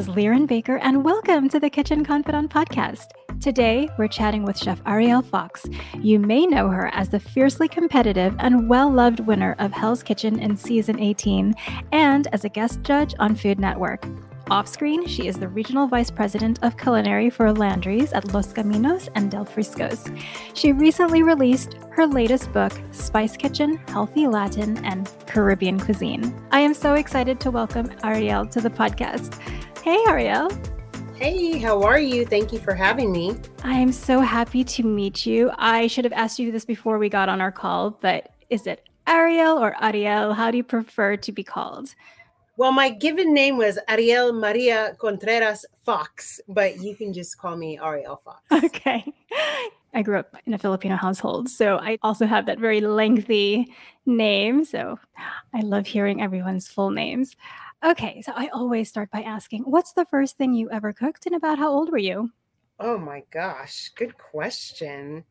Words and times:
is 0.00 0.08
Liren 0.08 0.46
Baker, 0.46 0.78
and 0.78 1.04
welcome 1.04 1.46
to 1.50 1.60
the 1.60 1.68
Kitchen 1.68 2.02
Confidante 2.06 2.48
podcast. 2.48 3.08
Today, 3.38 3.86
we're 3.98 4.08
chatting 4.08 4.44
with 4.44 4.56
Chef 4.56 4.80
Ariel 4.86 5.20
Fox. 5.20 5.66
You 6.00 6.18
may 6.18 6.46
know 6.46 6.70
her 6.70 6.86
as 6.94 7.10
the 7.10 7.20
fiercely 7.20 7.68
competitive 7.68 8.34
and 8.38 8.66
well 8.66 8.90
loved 8.90 9.20
winner 9.20 9.56
of 9.58 9.72
Hell's 9.72 10.02
Kitchen 10.02 10.40
in 10.40 10.56
season 10.56 10.98
18 10.98 11.54
and 11.92 12.28
as 12.32 12.46
a 12.46 12.48
guest 12.48 12.82
judge 12.82 13.14
on 13.18 13.34
Food 13.34 13.60
Network. 13.60 14.06
Off 14.50 14.66
screen, 14.66 15.06
she 15.06 15.28
is 15.28 15.38
the 15.38 15.46
Regional 15.46 15.86
Vice 15.86 16.10
President 16.10 16.58
of 16.62 16.76
Culinary 16.76 17.30
for 17.30 17.52
Landry's 17.52 18.12
at 18.12 18.32
Los 18.32 18.52
Caminos 18.52 19.08
and 19.14 19.30
Del 19.30 19.44
Friscos. 19.44 20.10
She 20.54 20.72
recently 20.72 21.22
released 21.22 21.76
her 21.90 22.04
latest 22.04 22.52
book, 22.52 22.72
Spice 22.90 23.36
Kitchen 23.36 23.76
Healthy 23.88 24.26
Latin 24.26 24.84
and 24.84 25.08
Caribbean 25.26 25.78
Cuisine. 25.78 26.34
I 26.50 26.60
am 26.60 26.74
so 26.74 26.94
excited 26.94 27.38
to 27.40 27.52
welcome 27.52 27.92
Ariel 28.02 28.44
to 28.46 28.60
the 28.60 28.70
podcast. 28.70 29.38
Hey, 29.82 29.98
Ariel. 30.08 30.50
Hey, 31.16 31.56
how 31.56 31.82
are 31.82 31.98
you? 31.98 32.26
Thank 32.26 32.52
you 32.52 32.58
for 32.58 32.74
having 32.74 33.10
me. 33.10 33.34
I 33.64 33.78
am 33.78 33.92
so 33.92 34.20
happy 34.20 34.62
to 34.62 34.82
meet 34.82 35.24
you. 35.24 35.50
I 35.56 35.86
should 35.86 36.04
have 36.04 36.12
asked 36.12 36.38
you 36.38 36.52
this 36.52 36.66
before 36.66 36.98
we 36.98 37.08
got 37.08 37.30
on 37.30 37.40
our 37.40 37.50
call, 37.50 37.90
but 37.90 38.30
is 38.50 38.66
it 38.66 38.86
Ariel 39.06 39.56
or 39.58 39.74
Ariel? 39.82 40.34
How 40.34 40.50
do 40.50 40.58
you 40.58 40.64
prefer 40.64 41.16
to 41.16 41.32
be 41.32 41.42
called? 41.42 41.94
Well, 42.58 42.72
my 42.72 42.90
given 42.90 43.32
name 43.32 43.56
was 43.56 43.78
Ariel 43.88 44.34
Maria 44.34 44.94
Contreras 44.98 45.64
Fox, 45.82 46.42
but 46.46 46.82
you 46.82 46.94
can 46.94 47.14
just 47.14 47.38
call 47.38 47.56
me 47.56 47.78
Ariel 47.78 48.20
Fox. 48.22 48.42
Okay. 48.64 49.10
I 49.94 50.02
grew 50.02 50.18
up 50.18 50.36
in 50.44 50.52
a 50.52 50.58
Filipino 50.58 50.96
household, 50.96 51.48
so 51.48 51.78
I 51.78 51.98
also 52.02 52.26
have 52.26 52.44
that 52.46 52.58
very 52.58 52.82
lengthy 52.82 53.72
name. 54.04 54.64
So 54.64 54.98
I 55.54 55.62
love 55.62 55.86
hearing 55.86 56.20
everyone's 56.22 56.68
full 56.68 56.90
names. 56.90 57.34
Okay, 57.82 58.20
so 58.20 58.32
I 58.36 58.48
always 58.48 58.90
start 58.90 59.10
by 59.10 59.22
asking, 59.22 59.62
what's 59.62 59.94
the 59.94 60.04
first 60.04 60.36
thing 60.36 60.52
you 60.52 60.70
ever 60.70 60.92
cooked 60.92 61.24
and 61.24 61.34
about 61.34 61.58
how 61.58 61.70
old 61.70 61.90
were 61.90 61.98
you? 61.98 62.30
Oh 62.78 62.98
my 62.98 63.22
gosh, 63.30 63.90
good 63.94 64.18
question. 64.18 65.24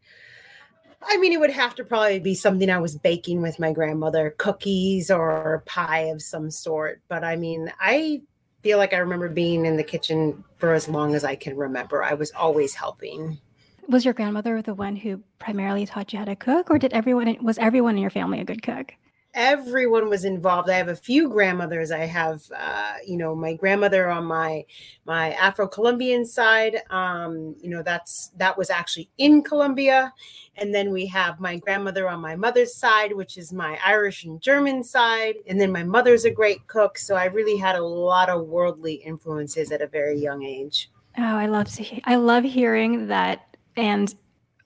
I 1.02 1.18
mean, 1.18 1.32
it 1.32 1.40
would 1.40 1.52
have 1.52 1.76
to 1.76 1.84
probably 1.84 2.20
be 2.20 2.34
something 2.34 2.70
I 2.70 2.80
was 2.80 2.98
baking 2.98 3.42
with 3.42 3.60
my 3.60 3.72
grandmother, 3.72 4.36
cookies 4.38 5.12
or 5.12 5.64
pie 5.66 6.10
of 6.12 6.22
some 6.22 6.50
sort. 6.50 7.02
But 7.08 7.24
I 7.24 7.36
mean, 7.36 7.72
I 7.80 8.22
feel 8.64 8.80
like 8.80 8.94
I 8.94 8.98
remember 8.98 9.30
being 9.30 9.66
in 9.66 9.78
the 9.78 9.84
kitchen 9.84 10.44
for 10.58 10.74
as 10.74 10.90
long 10.90 11.16
as 11.16 11.24
I 11.24 11.36
can 11.36 11.56
remember. 11.56 12.04
I 12.04 12.16
was 12.16 12.32
always 12.32 12.74
helping. 12.74 13.40
Was 13.88 14.06
your 14.06 14.14
grandmother 14.14 14.62
the 14.62 14.74
one 14.74 14.96
who 14.96 15.24
primarily 15.38 15.86
taught 15.86 16.14
you 16.14 16.20
how 16.20 16.26
to 16.26 16.36
cook, 16.36 16.70
or 16.70 16.78
did 16.78 16.94
everyone 16.94 17.38
was 17.42 17.58
everyone 17.60 17.96
in 17.96 18.02
your 18.02 18.12
family 18.12 18.40
a 18.40 18.44
good 18.44 18.62
cook? 18.62 18.94
Everyone 19.34 20.10
was 20.10 20.26
involved. 20.26 20.70
I 20.70 20.78
have 20.78 20.88
a 20.88 20.96
few 20.96 21.30
grandmothers. 21.30 21.92
I 21.92 22.06
have, 22.06 22.42
uh, 22.56 22.94
you 23.06 23.18
know, 23.18 23.36
my 23.36 23.54
grandmother 23.54 24.10
on 24.10 24.26
my 24.26 24.66
my 25.06 25.32
Afro 25.34 25.68
Colombian 25.68 26.26
side. 26.26 26.82
Um, 26.90 27.56
you 27.62 27.70
know, 27.70 27.84
that's 27.84 28.32
that 28.38 28.58
was 28.58 28.70
actually 28.70 29.10
in 29.18 29.44
Colombia, 29.44 30.14
and 30.58 30.74
then 30.74 30.92
we 30.92 31.06
have 31.08 31.40
my 31.40 31.58
grandmother 31.58 32.10
on 32.10 32.20
my 32.20 32.36
mother's 32.36 32.76
side, 32.76 33.14
which 33.14 33.38
is 33.38 33.54
my 33.54 33.80
Irish 33.86 34.24
and 34.26 34.42
German 34.42 34.84
side, 34.84 35.36
and 35.48 35.60
then 35.60 35.72
my 35.72 35.84
mother's 35.84 36.26
a 36.26 36.32
great 36.32 36.66
cook. 36.68 36.98
So 36.98 37.16
I 37.16 37.26
really 37.26 37.58
had 37.58 37.76
a 37.76 37.84
lot 37.84 38.30
of 38.30 38.48
worldly 38.48 38.96
influences 38.96 39.72
at 39.72 39.82
a 39.82 39.88
very 39.88 40.20
young 40.20 40.44
age. 40.44 40.90
Oh, 41.18 41.24
I 41.24 41.46
love 41.48 41.68
to. 41.76 41.84
He- 41.84 42.04
I 42.06 42.16
love 42.16 42.44
hearing 42.44 43.08
that, 43.08 43.58
and 43.76 44.14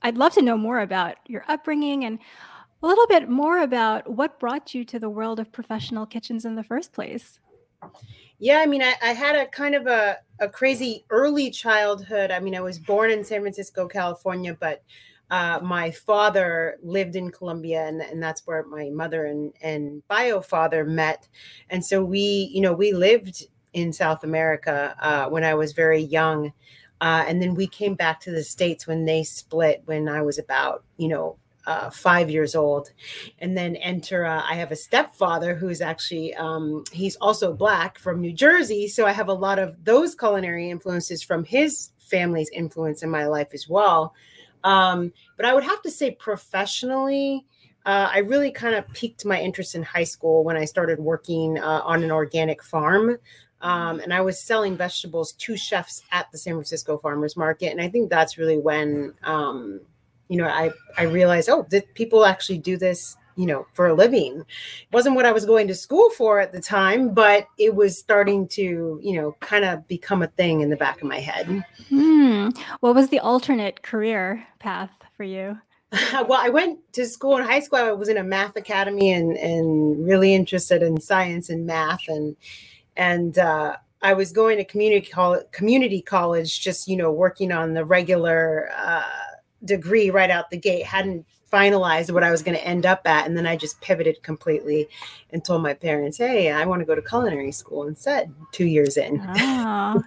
I'd 0.02 0.18
love 0.18 0.34
to 0.34 0.42
know 0.42 0.58
more 0.58 0.80
about 0.80 1.16
your 1.28 1.46
upbringing 1.48 2.04
and 2.06 2.20
a 2.84 2.88
little 2.88 3.08
bit 3.08 3.30
more 3.30 3.60
about 3.60 4.10
what 4.10 4.40
brought 4.40 4.76
you 4.76 4.84
to 4.84 5.00
the 5.00 5.10
world 5.10 5.40
of 5.40 5.52
professional 5.52 6.06
kitchens 6.06 6.44
in 6.44 6.56
the 6.56 6.64
first 6.64 6.92
place. 6.92 7.40
Yeah, 8.40 8.60
I 8.60 8.66
mean, 8.66 8.82
I, 8.82 8.96
I 9.02 9.14
had 9.14 9.36
a 9.36 9.48
kind 9.48 9.74
of 9.74 9.88
a, 9.88 10.18
a 10.40 10.50
crazy 10.50 11.06
early 11.10 11.50
childhood. 11.50 12.30
I 12.30 12.42
mean, 12.42 12.56
I 12.56 12.62
was 12.62 12.78
born 12.78 13.10
in 13.10 13.24
San 13.24 13.40
Francisco, 13.40 13.88
California, 13.88 14.58
but 14.60 14.84
uh, 15.32 15.60
my 15.64 15.92
father 15.92 16.78
lived 16.84 17.16
in 17.16 17.32
Colombia, 17.32 17.88
and, 17.88 18.02
and 18.02 18.22
that's 18.22 18.46
where 18.46 18.66
my 18.66 18.90
mother 18.90 19.26
and, 19.26 19.54
and 19.62 20.06
bio 20.10 20.42
father 20.42 20.84
met. 20.84 21.28
And 21.70 21.84
so 21.86 22.04
we, 22.04 22.52
you 22.54 22.60
know, 22.60 22.74
we 22.74 22.92
lived 22.92 23.48
in 23.72 23.94
South 23.94 24.26
America 24.26 24.96
uh, 25.00 25.30
when 25.30 25.46
I 25.46 25.54
was 25.54 25.72
very 25.72 26.02
young. 26.02 26.52
Uh, 27.00 27.24
and 27.28 27.42
then 27.42 27.56
we 27.56 27.68
came 27.68 27.96
back 27.96 28.20
to 28.22 28.32
the 28.32 28.44
States 28.44 28.88
when 28.88 29.06
they 29.06 29.24
split 29.24 29.82
when 29.86 30.08
I 30.08 30.22
was 30.22 30.38
about, 30.38 30.84
you 30.98 31.08
know, 31.08 31.38
uh, 31.66 31.90
five 31.90 32.30
years 32.30 32.56
old. 32.56 32.92
And 33.40 33.58
then 33.58 33.76
enter, 33.78 34.26
uh, 34.26 34.44
I 34.48 34.56
have 34.56 34.72
a 34.72 34.76
stepfather 34.76 35.56
who's 35.56 35.82
actually, 35.82 36.34
um, 36.36 36.84
he's 36.92 37.16
also 37.18 37.54
Black 37.54 37.98
from 37.98 38.22
New 38.22 38.34
Jersey. 38.34 38.88
So 38.88 39.06
I 39.06 39.12
have 39.12 39.30
a 39.30 39.34
lot 39.34 39.60
of 39.60 39.84
those 39.84 40.16
culinary 40.16 40.70
influences 40.70 41.24
from 41.24 41.44
his 41.44 41.92
family's 41.98 42.50
influence 42.50 43.04
in 43.04 43.10
my 43.10 43.26
life 43.26 43.50
as 43.54 43.68
well. 43.68 44.14
Um, 44.64 45.12
but 45.36 45.46
I 45.46 45.54
would 45.54 45.64
have 45.64 45.82
to 45.82 45.92
say 45.92 46.12
professionally, 46.12 47.46
uh, 47.86 48.10
I 48.12 48.20
really 48.20 48.52
kind 48.52 48.76
of 48.76 48.88
piqued 48.94 49.26
my 49.26 49.42
interest 49.42 49.76
in 49.76 49.84
high 49.84 50.06
school 50.06 50.44
when 50.44 50.56
I 50.56 50.66
started 50.66 51.00
working 51.00 51.60
uh, 51.60 51.82
on 51.84 52.04
an 52.04 52.12
organic 52.12 52.64
farm. 52.64 53.18
Um, 53.62 54.00
and 54.02 54.14
I 54.14 54.22
was 54.22 54.42
selling 54.42 54.76
vegetables 54.76 55.34
to 55.34 55.56
chefs 55.56 56.04
at 56.12 56.30
the 56.32 56.38
San 56.38 56.54
Francisco 56.54 56.98
Farmers 56.98 57.38
Market. 57.38 57.72
And 57.72 57.82
I 57.82 57.88
think 57.88 58.10
that's 58.10 58.38
really 58.38 58.58
when 58.58 59.14
um, 59.24 59.82
you 60.30 60.38
know, 60.38 60.48
I 60.48 60.72
I 60.98 61.04
realized, 61.04 61.50
oh, 61.50 61.66
that 61.72 61.94
people 61.94 62.26
actually 62.26 62.58
do 62.58 62.78
this, 62.78 63.16
you 63.36 63.46
know, 63.46 63.66
for 63.74 63.88
a 63.88 63.94
living. 63.94 64.40
It 64.40 64.94
wasn't 64.94 65.16
what 65.16 65.26
I 65.26 65.32
was 65.32 65.46
going 65.46 65.68
to 65.68 65.76
school 65.76 66.10
for 66.12 66.40
at 66.40 66.52
the 66.52 66.62
time, 66.62 67.14
but 67.14 67.48
it 67.58 67.76
was 67.76 67.98
starting 67.98 68.48
to, 68.50 69.00
you 69.02 69.14
know, 69.14 69.36
kind 69.40 69.66
of 69.66 69.88
become 69.88 70.22
a 70.22 70.28
thing 70.28 70.62
in 70.62 70.70
the 70.70 70.78
back 70.78 71.02
of 71.02 71.08
my 71.08 71.20
head. 71.20 71.64
Hmm. 71.90 72.50
What 72.80 72.96
was 72.96 73.10
the 73.10 73.20
alternate 73.20 73.84
career 73.84 74.46
path 74.60 74.92
for 75.16 75.24
you? 75.24 75.58
well, 76.14 76.40
I 76.42 76.50
went 76.50 76.80
to 76.94 77.06
school 77.06 77.38
in 77.38 77.44
high 77.44 77.60
school. 77.60 77.80
I 77.80 77.92
was 77.92 78.10
in 78.10 78.18
a 78.18 78.24
math 78.24 78.56
academy 78.56 79.12
and 79.12 79.38
and 79.38 80.06
really 80.06 80.34
interested 80.34 80.82
in 80.82 81.00
science 81.00 81.50
and 81.50 81.66
math 81.66 82.08
and 82.08 82.36
and 82.96 83.38
uh, 83.38 83.78
I 84.02 84.14
was 84.14 84.32
going 84.32 84.58
to 84.58 84.66
community 84.66 85.08
college, 85.08 85.46
community 85.52 86.02
college, 86.02 86.62
just 86.62 86.88
you 86.88 86.98
know, 86.98 87.12
working 87.12 87.52
on 87.52 87.74
the 87.74 87.86
regular 87.86 88.70
uh, 88.76 89.04
degree 89.66 90.10
right 90.10 90.30
out 90.30 90.50
the 90.50 90.58
gate, 90.58 90.86
hadn't 90.86 91.26
finalized 91.54 92.12
what 92.12 92.24
I 92.24 92.32
was 92.32 92.42
going 92.42 92.58
to 92.58 92.66
end 92.66 92.84
up 92.84 93.06
at. 93.06 93.28
And 93.28 93.38
then 93.38 93.46
I 93.46 93.56
just 93.56 93.80
pivoted 93.80 94.24
completely 94.24 94.90
and 95.30 95.46
told 95.46 95.62
my 95.62 95.76
parents, 95.76 96.18
hey, 96.18 96.52
I 96.52 96.66
want 96.66 96.80
to 96.80 96.86
go 96.86 96.96
to 96.96 97.02
culinary 97.02 97.52
school 97.52 97.86
instead, 97.86 98.34
two 98.52 98.66
years 98.66 98.98
in. 98.98 99.22
Oh, 99.38 100.02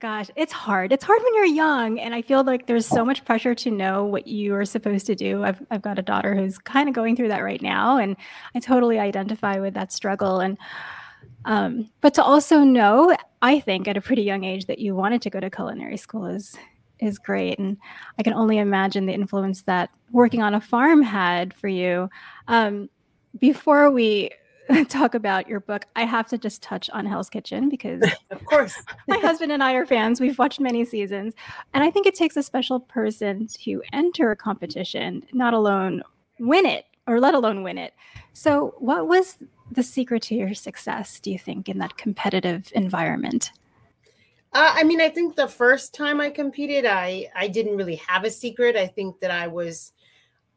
gosh, 0.00 0.30
it's 0.36 0.52
hard. 0.52 0.92
It's 0.92 1.04
hard 1.04 1.22
when 1.24 1.34
you're 1.34 1.46
young. 1.46 1.98
And 1.98 2.14
I 2.14 2.20
feel 2.20 2.44
like 2.44 2.66
there's 2.66 2.84
so 2.84 3.02
much 3.02 3.24
pressure 3.24 3.54
to 3.54 3.70
know 3.70 4.04
what 4.04 4.26
you 4.26 4.54
are 4.54 4.66
supposed 4.66 5.06
to 5.06 5.14
do. 5.14 5.42
I've, 5.42 5.62
I've 5.70 5.80
got 5.80 5.98
a 5.98 6.02
daughter 6.02 6.34
who's 6.34 6.58
kind 6.58 6.86
of 6.86 6.94
going 6.94 7.16
through 7.16 7.28
that 7.28 7.42
right 7.42 7.62
now. 7.62 7.96
And 7.96 8.14
I 8.54 8.60
totally 8.60 8.98
identify 8.98 9.58
with 9.60 9.72
that 9.72 9.90
struggle. 9.90 10.40
And, 10.40 10.58
um, 11.46 11.88
but 12.02 12.12
to 12.14 12.22
also 12.22 12.58
know, 12.58 13.16
I 13.40 13.58
think 13.58 13.88
at 13.88 13.96
a 13.96 14.02
pretty 14.02 14.22
young 14.22 14.44
age 14.44 14.66
that 14.66 14.80
you 14.80 14.94
wanted 14.94 15.22
to 15.22 15.30
go 15.30 15.40
to 15.40 15.48
culinary 15.48 15.96
school 15.96 16.26
is 16.26 16.56
is 17.00 17.18
great. 17.18 17.58
And 17.58 17.76
I 18.18 18.22
can 18.22 18.34
only 18.34 18.58
imagine 18.58 19.06
the 19.06 19.12
influence 19.12 19.62
that 19.62 19.90
working 20.12 20.42
on 20.42 20.54
a 20.54 20.60
farm 20.60 21.02
had 21.02 21.54
for 21.54 21.68
you. 21.68 22.08
Um, 22.48 22.88
before 23.38 23.90
we 23.90 24.30
talk 24.88 25.14
about 25.14 25.48
your 25.48 25.60
book, 25.60 25.86
I 25.96 26.04
have 26.04 26.26
to 26.28 26.38
just 26.38 26.62
touch 26.62 26.88
on 26.90 27.06
Hell's 27.06 27.28
Kitchen 27.28 27.68
because, 27.68 28.02
of 28.30 28.44
course, 28.44 28.74
my 29.08 29.18
husband 29.18 29.52
and 29.52 29.62
I 29.62 29.74
are 29.74 29.86
fans. 29.86 30.20
We've 30.20 30.38
watched 30.38 30.60
many 30.60 30.84
seasons, 30.84 31.34
and 31.72 31.84
I 31.84 31.90
think 31.90 32.06
it 32.06 32.14
takes 32.14 32.36
a 32.36 32.42
special 32.42 32.80
person 32.80 33.46
to 33.62 33.82
enter 33.92 34.30
a 34.30 34.36
competition, 34.36 35.24
not 35.32 35.54
alone 35.54 36.02
win 36.38 36.66
it, 36.66 36.86
or 37.06 37.20
let 37.20 37.34
alone 37.34 37.62
win 37.62 37.78
it. 37.78 37.94
So, 38.32 38.74
what 38.78 39.06
was 39.08 39.38
the 39.70 39.82
secret 39.82 40.22
to 40.24 40.34
your 40.34 40.54
success, 40.54 41.20
do 41.20 41.30
you 41.30 41.38
think, 41.38 41.68
in 41.68 41.78
that 41.78 41.96
competitive 41.96 42.70
environment? 42.74 43.50
Uh, 44.54 44.72
I 44.72 44.84
mean, 44.84 45.00
I 45.00 45.08
think 45.08 45.34
the 45.34 45.48
first 45.48 45.94
time 45.94 46.20
I 46.20 46.30
competed, 46.30 46.86
I 46.86 47.28
I 47.34 47.48
didn't 47.48 47.76
really 47.76 47.96
have 47.96 48.22
a 48.22 48.30
secret. 48.30 48.76
I 48.76 48.86
think 48.86 49.18
that 49.18 49.32
I 49.32 49.48
was, 49.48 49.92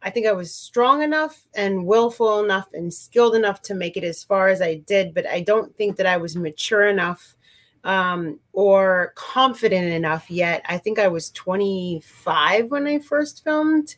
I 0.04 0.12
think 0.12 0.28
I 0.28 0.34
was 0.34 0.54
strong 0.54 1.02
enough 1.02 1.42
and 1.56 1.84
willful 1.84 2.44
enough 2.44 2.68
and 2.74 2.94
skilled 2.94 3.34
enough 3.36 3.64
to 3.64 3.74
make 3.74 3.98
it 3.98 4.04
as 4.04 4.24
far 4.24 4.50
as 4.50 4.62
I 4.62 4.76
did. 4.76 5.16
But 5.16 5.26
I 5.26 5.42
don't 5.42 5.76
think 5.76 5.98
that 5.98 6.06
I 6.06 6.18
was 6.18 6.36
mature 6.36 6.86
enough 6.86 7.36
um, 7.84 8.40
or 8.54 9.14
confident 9.16 9.92
enough 9.92 10.30
yet. 10.30 10.62
I 10.70 10.78
think 10.78 11.00
I 11.00 11.08
was 11.08 11.32
25 11.32 12.70
when 12.70 12.86
I 12.86 13.00
first 13.00 13.44
filmed, 13.44 13.96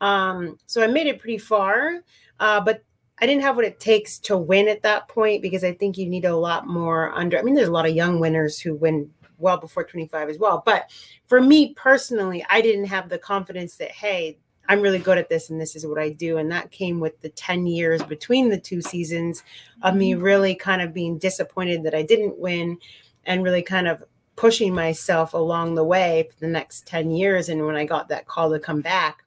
um, 0.00 0.58
so 0.64 0.82
I 0.82 0.86
made 0.86 1.06
it 1.06 1.18
pretty 1.18 1.38
far. 1.38 2.00
Uh, 2.40 2.62
but 2.62 2.82
I 3.18 3.26
didn't 3.26 3.42
have 3.42 3.56
what 3.56 3.66
it 3.66 3.78
takes 3.78 4.18
to 4.20 4.38
win 4.38 4.68
at 4.68 4.82
that 4.82 5.08
point 5.08 5.42
because 5.42 5.64
I 5.64 5.74
think 5.74 5.98
you 5.98 6.06
need 6.08 6.24
a 6.24 6.34
lot 6.34 6.66
more 6.66 7.12
under. 7.12 7.38
I 7.38 7.42
mean, 7.42 7.54
there's 7.54 7.68
a 7.68 7.72
lot 7.72 7.86
of 7.86 7.94
young 7.94 8.20
winners 8.20 8.58
who 8.58 8.74
win 8.74 9.10
well 9.38 9.58
before 9.58 9.84
25 9.84 10.28
as 10.28 10.38
well. 10.38 10.62
But 10.64 10.90
for 11.26 11.40
me 11.40 11.74
personally, 11.74 12.44
I 12.48 12.60
didn't 12.60 12.86
have 12.86 13.08
the 13.08 13.18
confidence 13.18 13.76
that, 13.76 13.90
hey, 13.90 14.38
I'm 14.68 14.80
really 14.80 14.98
good 14.98 15.18
at 15.18 15.28
this 15.28 15.50
and 15.50 15.60
this 15.60 15.76
is 15.76 15.86
what 15.86 15.98
I 15.98 16.08
do. 16.10 16.38
And 16.38 16.50
that 16.50 16.70
came 16.70 16.98
with 16.98 17.20
the 17.20 17.28
10 17.28 17.66
years 17.66 18.02
between 18.02 18.48
the 18.48 18.58
two 18.58 18.80
seasons 18.80 19.42
of 19.82 19.94
me 19.94 20.12
mm-hmm. 20.12 20.22
really 20.22 20.54
kind 20.54 20.80
of 20.80 20.94
being 20.94 21.18
disappointed 21.18 21.82
that 21.82 21.94
I 21.94 22.02
didn't 22.02 22.38
win 22.38 22.78
and 23.26 23.42
really 23.42 23.62
kind 23.62 23.88
of 23.88 24.02
pushing 24.36 24.74
myself 24.74 25.34
along 25.34 25.74
the 25.74 25.84
way 25.84 26.28
for 26.30 26.40
the 26.40 26.48
next 26.48 26.86
10 26.86 27.10
years 27.10 27.48
and 27.48 27.64
when 27.64 27.76
i 27.76 27.84
got 27.84 28.08
that 28.08 28.26
call 28.26 28.50
to 28.50 28.58
come 28.58 28.80
back 28.80 29.24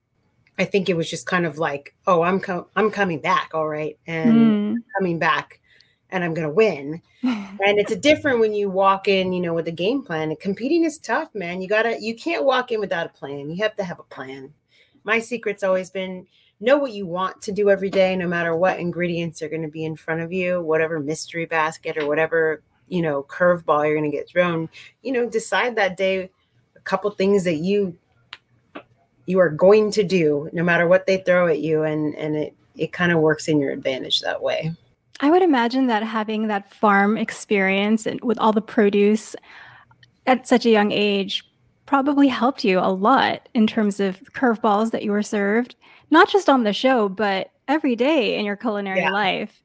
i 0.60 0.65
think 0.65 0.89
it 0.89 0.98
was 0.98 1.10
just 1.10 1.25
kind 1.25 1.45
of 1.45 1.57
like 1.57 1.95
oh 2.07 2.21
i'm 2.21 2.39
com- 2.39 2.65
i'm 2.75 2.92
coming 2.92 3.19
back 3.19 3.51
all 3.53 3.68
right 3.68 3.98
and 4.07 4.33
mm. 4.33 4.75
coming 4.98 5.18
back 5.18 5.60
and 6.12 6.24
i'm 6.24 6.33
going 6.33 6.48
to 6.48 6.54
win. 6.54 7.01
And 7.59 7.80
it's 7.80 7.92
a 7.92 7.98
different 7.98 8.39
when 8.39 8.54
you 8.54 8.69
walk 8.69 9.07
in 9.07 9.33
you 9.33 9.42
know 9.42 9.54
with 9.54 9.68
a 9.68 9.71
game 9.71 10.04
plan. 10.04 10.30
And 10.30 10.39
competing 10.39 10.83
is 10.83 11.00
tough 11.00 11.33
man. 11.33 11.62
You 11.62 11.68
gotta 11.68 11.98
you 12.00 12.15
can't 12.15 12.45
walk 12.45 12.71
in 12.71 12.80
without 12.80 13.07
a 13.07 13.09
plan. 13.09 13.50
You 13.50 13.63
have 13.63 13.75
to 13.77 13.83
have 13.83 14.00
a 14.00 14.04
plan. 14.04 14.54
My 15.04 15.19
secret's 15.19 15.63
always 15.63 15.89
been 15.89 16.27
know 16.59 16.77
what 16.77 16.92
you 16.92 17.07
want 17.07 17.42
to 17.42 17.51
do 17.51 17.69
every 17.69 17.89
day 17.89 18.15
no 18.15 18.27
matter 18.27 18.56
what 18.56 18.80
ingredients 18.80 19.42
are 19.42 19.50
going 19.50 19.62
to 19.62 19.68
be 19.68 19.86
in 19.86 19.95
front 19.95 20.21
of 20.21 20.31
you 20.31 20.59
whatever 20.62 21.00
mystery 21.00 21.45
basket 21.45 21.98
or 21.98 22.07
whatever 22.07 22.62
you 22.88 23.01
know 23.01 23.24
curveball 23.24 23.86
you're 23.86 23.98
going 23.98 24.10
to 24.10 24.15
get 24.15 24.30
thrown. 24.30 24.69
You 25.01 25.13
know 25.13 25.27
decide 25.27 25.75
that 25.75 25.98
day 25.98 26.30
a 26.75 26.80
couple 26.81 27.10
things 27.12 27.44
that 27.44 27.57
you 27.57 27.98
you 29.25 29.39
are 29.39 29.50
going 29.50 29.92
to 29.92 30.03
do 30.03 30.50
no 30.53 30.63
matter 30.63 30.88
what 30.88 31.07
they 31.07 31.18
throw 31.18 31.48
at 31.48 31.60
you. 31.60 31.83
And 31.83 32.15
and 32.15 32.36
it 32.36 32.53
it 32.75 32.94
kind 32.94 33.12
of 33.12 33.19
works 33.19 33.48
in 33.48 33.60
your 33.60 33.71
advantage 33.71 34.21
that 34.21 34.42
way 34.42 34.75
i 35.19 35.30
would 35.30 35.42
imagine 35.42 35.88
that 35.88 36.04
having 36.04 36.48
that 36.48 36.74
farm 36.74 37.18
experience 37.18 38.06
and 38.06 38.22
with 38.24 38.38
all 38.40 38.52
the 38.52 38.62
produce 38.62 39.36
at 40.25 40.48
such 40.48 40.66
a 40.66 40.69
young 40.69 40.92
age 40.92 41.44
probably 41.86 42.28
helped 42.28 42.66
you 42.66 42.80
a 42.80 42.92
lot 42.92 43.48
in 43.54 43.66
terms 43.66 44.00
of 44.00 44.22
curveballs 44.34 44.92
that 44.92 45.04
you 45.04 45.12
were 45.12 45.24
served 45.24 45.75
not 46.12 46.30
just 46.30 46.50
on 46.50 46.64
the 46.64 46.74
show 46.74 47.08
but 47.10 47.52
every 47.68 47.96
day 47.96 48.38
in 48.38 48.46
your 48.46 48.56
culinary 48.56 49.00
yeah. 49.00 49.10
life 49.10 49.62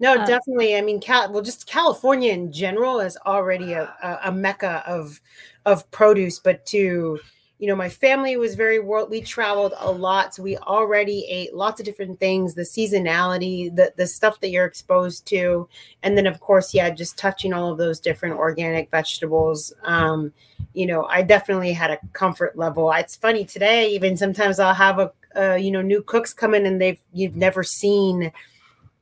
no, 0.00 0.14
uh, 0.14 0.24
definitely. 0.24 0.76
I 0.76 0.80
mean, 0.80 0.98
Cal- 0.98 1.30
well, 1.30 1.42
just 1.42 1.66
California 1.66 2.32
in 2.32 2.50
general 2.50 3.00
is 3.00 3.18
already 3.26 3.74
a, 3.74 3.94
a, 4.02 4.18
a, 4.24 4.32
mecca 4.32 4.82
of 4.86 5.20
of 5.66 5.88
produce. 5.90 6.38
But 6.38 6.64
to 6.66 7.20
you 7.60 7.66
know, 7.66 7.76
my 7.76 7.90
family 7.90 8.38
was 8.38 8.54
very 8.54 8.78
world. 8.78 9.10
We 9.10 9.20
traveled 9.20 9.74
a 9.76 9.92
lot, 9.92 10.34
so 10.34 10.42
we 10.42 10.56
already 10.56 11.26
ate 11.28 11.54
lots 11.54 11.78
of 11.78 11.84
different 11.84 12.18
things. 12.18 12.54
The 12.54 12.62
seasonality, 12.62 13.76
the 13.76 13.92
the 13.96 14.06
stuff 14.06 14.40
that 14.40 14.48
you're 14.48 14.64
exposed 14.64 15.26
to, 15.26 15.68
and 16.02 16.16
then 16.16 16.26
of 16.26 16.40
course, 16.40 16.72
yeah, 16.72 16.88
just 16.88 17.18
touching 17.18 17.52
all 17.52 17.70
of 17.70 17.76
those 17.76 18.00
different 18.00 18.36
organic 18.36 18.90
vegetables. 18.90 19.74
Um, 19.82 20.32
you 20.72 20.86
know, 20.86 21.04
I 21.04 21.20
definitely 21.20 21.74
had 21.74 21.90
a 21.90 21.98
comfort 22.14 22.56
level. 22.56 22.90
It's 22.92 23.16
funny 23.16 23.44
today. 23.44 23.90
Even 23.90 24.16
sometimes 24.16 24.58
I'll 24.58 24.72
have 24.72 24.98
a 24.98 25.12
uh, 25.36 25.56
you 25.56 25.70
know 25.70 25.82
new 25.82 26.02
cooks 26.02 26.32
come 26.32 26.54
in 26.54 26.64
and 26.64 26.80
they've 26.80 27.00
you've 27.12 27.36
never 27.36 27.62
seen 27.62 28.32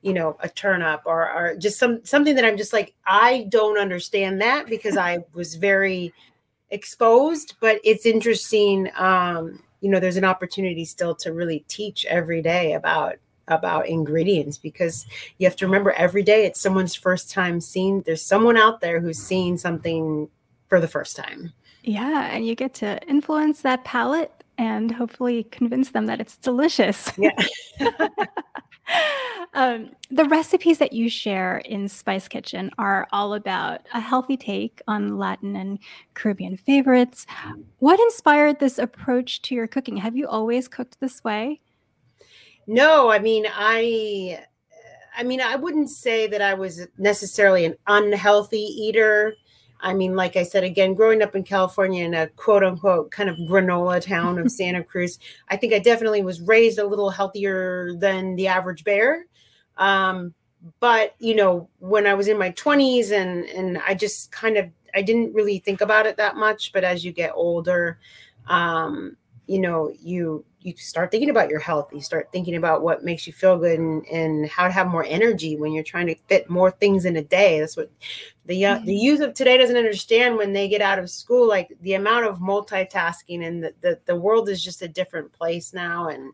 you 0.02 0.12
know 0.12 0.36
a 0.40 0.48
turnip 0.48 1.02
or 1.06 1.30
or 1.32 1.56
just 1.56 1.78
some 1.78 2.04
something 2.04 2.36
that 2.36 2.44
i'm 2.44 2.56
just 2.56 2.72
like 2.72 2.94
i 3.06 3.46
don't 3.48 3.78
understand 3.78 4.40
that 4.40 4.66
because 4.66 4.96
i 4.96 5.18
was 5.32 5.56
very 5.56 6.12
exposed 6.70 7.54
but 7.60 7.80
it's 7.82 8.04
interesting 8.04 8.90
um 8.96 9.62
you 9.80 9.90
know 9.90 10.00
there's 10.00 10.16
an 10.16 10.24
opportunity 10.24 10.84
still 10.84 11.14
to 11.14 11.32
really 11.32 11.64
teach 11.68 12.04
every 12.06 12.42
day 12.42 12.72
about 12.74 13.16
about 13.48 13.88
ingredients 13.88 14.58
because 14.58 15.06
you 15.38 15.46
have 15.46 15.56
to 15.56 15.66
remember 15.66 15.92
every 15.92 16.22
day 16.22 16.44
it's 16.44 16.60
someone's 16.60 16.94
first 16.94 17.30
time 17.30 17.60
seeing 17.60 18.02
there's 18.02 18.22
someone 18.22 18.56
out 18.56 18.80
there 18.80 19.00
who's 19.00 19.18
seeing 19.18 19.56
something 19.56 20.28
for 20.68 20.80
the 20.80 20.88
first 20.88 21.16
time. 21.16 21.52
Yeah 21.82 22.28
and 22.30 22.46
you 22.46 22.54
get 22.54 22.74
to 22.74 23.00
influence 23.08 23.62
that 23.62 23.84
palate 23.84 24.32
and 24.58 24.90
hopefully 24.90 25.44
convince 25.44 25.90
them 25.90 26.06
that 26.06 26.20
it's 26.20 26.36
delicious. 26.36 27.10
Yeah 27.16 27.30
um, 29.54 29.90
the 30.10 30.24
recipes 30.24 30.78
that 30.78 30.92
you 30.92 31.08
share 31.08 31.58
in 31.58 31.88
Spice 31.88 32.28
Kitchen 32.28 32.70
are 32.78 33.06
all 33.12 33.34
about 33.34 33.82
a 33.94 34.00
healthy 34.00 34.36
take 34.36 34.80
on 34.86 35.18
Latin 35.18 35.56
and 35.56 35.78
Caribbean 36.14 36.56
favorites. 36.56 37.26
What 37.78 38.00
inspired 38.00 38.58
this 38.58 38.78
approach 38.78 39.42
to 39.42 39.54
your 39.54 39.66
cooking? 39.66 39.96
Have 39.96 40.16
you 40.16 40.28
always 40.28 40.68
cooked 40.68 41.00
this 41.00 41.22
way? 41.24 41.60
No, 42.66 43.10
I 43.10 43.18
mean, 43.18 43.46
I 43.50 44.44
I 45.16 45.24
mean, 45.24 45.40
I 45.40 45.56
wouldn't 45.56 45.90
say 45.90 46.26
that 46.28 46.42
I 46.42 46.54
was 46.54 46.86
necessarily 46.96 47.64
an 47.64 47.74
unhealthy 47.88 48.60
eater. 48.60 49.34
I 49.80 49.94
mean, 49.94 50.14
like 50.14 50.36
I 50.36 50.42
said, 50.42 50.64
again, 50.64 50.94
growing 50.94 51.22
up 51.22 51.34
in 51.34 51.44
California 51.44 52.04
in 52.04 52.14
a 52.14 52.28
quote 52.28 52.62
unquote 52.62 53.10
kind 53.10 53.28
of 53.28 53.36
granola 53.36 54.00
town 54.00 54.38
of 54.38 54.50
Santa 54.52 54.84
Cruz, 54.84 55.18
I 55.48 55.56
think 55.56 55.72
I 55.72 55.78
definitely 55.78 56.22
was 56.22 56.40
raised 56.40 56.78
a 56.78 56.86
little 56.86 57.10
healthier 57.10 57.94
than 57.94 58.36
the 58.36 58.48
average 58.48 58.84
bear. 58.84 59.26
Um, 59.78 60.34
but 60.80 61.14
you 61.18 61.34
know, 61.34 61.68
when 61.78 62.06
I 62.06 62.14
was 62.14 62.28
in 62.28 62.38
my 62.38 62.50
20s 62.52 63.12
and 63.12 63.44
and 63.46 63.78
I 63.86 63.94
just 63.94 64.32
kind 64.32 64.56
of 64.56 64.68
I 64.94 65.02
didn't 65.02 65.34
really 65.34 65.58
think 65.58 65.80
about 65.80 66.06
it 66.06 66.16
that 66.16 66.36
much. 66.36 66.72
But 66.72 66.84
as 66.84 67.04
you 67.04 67.12
get 67.12 67.32
older, 67.34 67.98
um, 68.48 69.16
you 69.46 69.60
know, 69.60 69.92
you 70.00 70.44
you 70.60 70.74
start 70.76 71.10
thinking 71.10 71.30
about 71.30 71.48
your 71.48 71.60
health 71.60 71.88
you 71.92 72.00
start 72.00 72.28
thinking 72.32 72.56
about 72.56 72.82
what 72.82 73.04
makes 73.04 73.26
you 73.26 73.32
feel 73.32 73.56
good 73.56 73.78
and, 73.78 74.04
and 74.06 74.48
how 74.48 74.66
to 74.66 74.72
have 74.72 74.88
more 74.88 75.04
energy 75.04 75.56
when 75.56 75.72
you're 75.72 75.84
trying 75.84 76.06
to 76.06 76.14
fit 76.28 76.50
more 76.50 76.70
things 76.70 77.04
in 77.04 77.16
a 77.16 77.22
day 77.22 77.60
that's 77.60 77.76
what 77.76 77.90
the 78.46 78.64
uh, 78.64 78.74
the 78.74 78.80
mm-hmm. 78.80 78.90
youth 78.90 79.20
of 79.20 79.34
today 79.34 79.56
doesn't 79.56 79.76
understand 79.76 80.36
when 80.36 80.52
they 80.52 80.68
get 80.68 80.82
out 80.82 80.98
of 80.98 81.08
school 81.08 81.46
like 81.46 81.76
the 81.82 81.94
amount 81.94 82.26
of 82.26 82.38
multitasking 82.38 83.46
and 83.46 83.62
the, 83.62 83.72
the, 83.80 83.98
the 84.06 84.16
world 84.16 84.48
is 84.48 84.62
just 84.62 84.82
a 84.82 84.88
different 84.88 85.32
place 85.32 85.72
now 85.72 86.08
and 86.08 86.32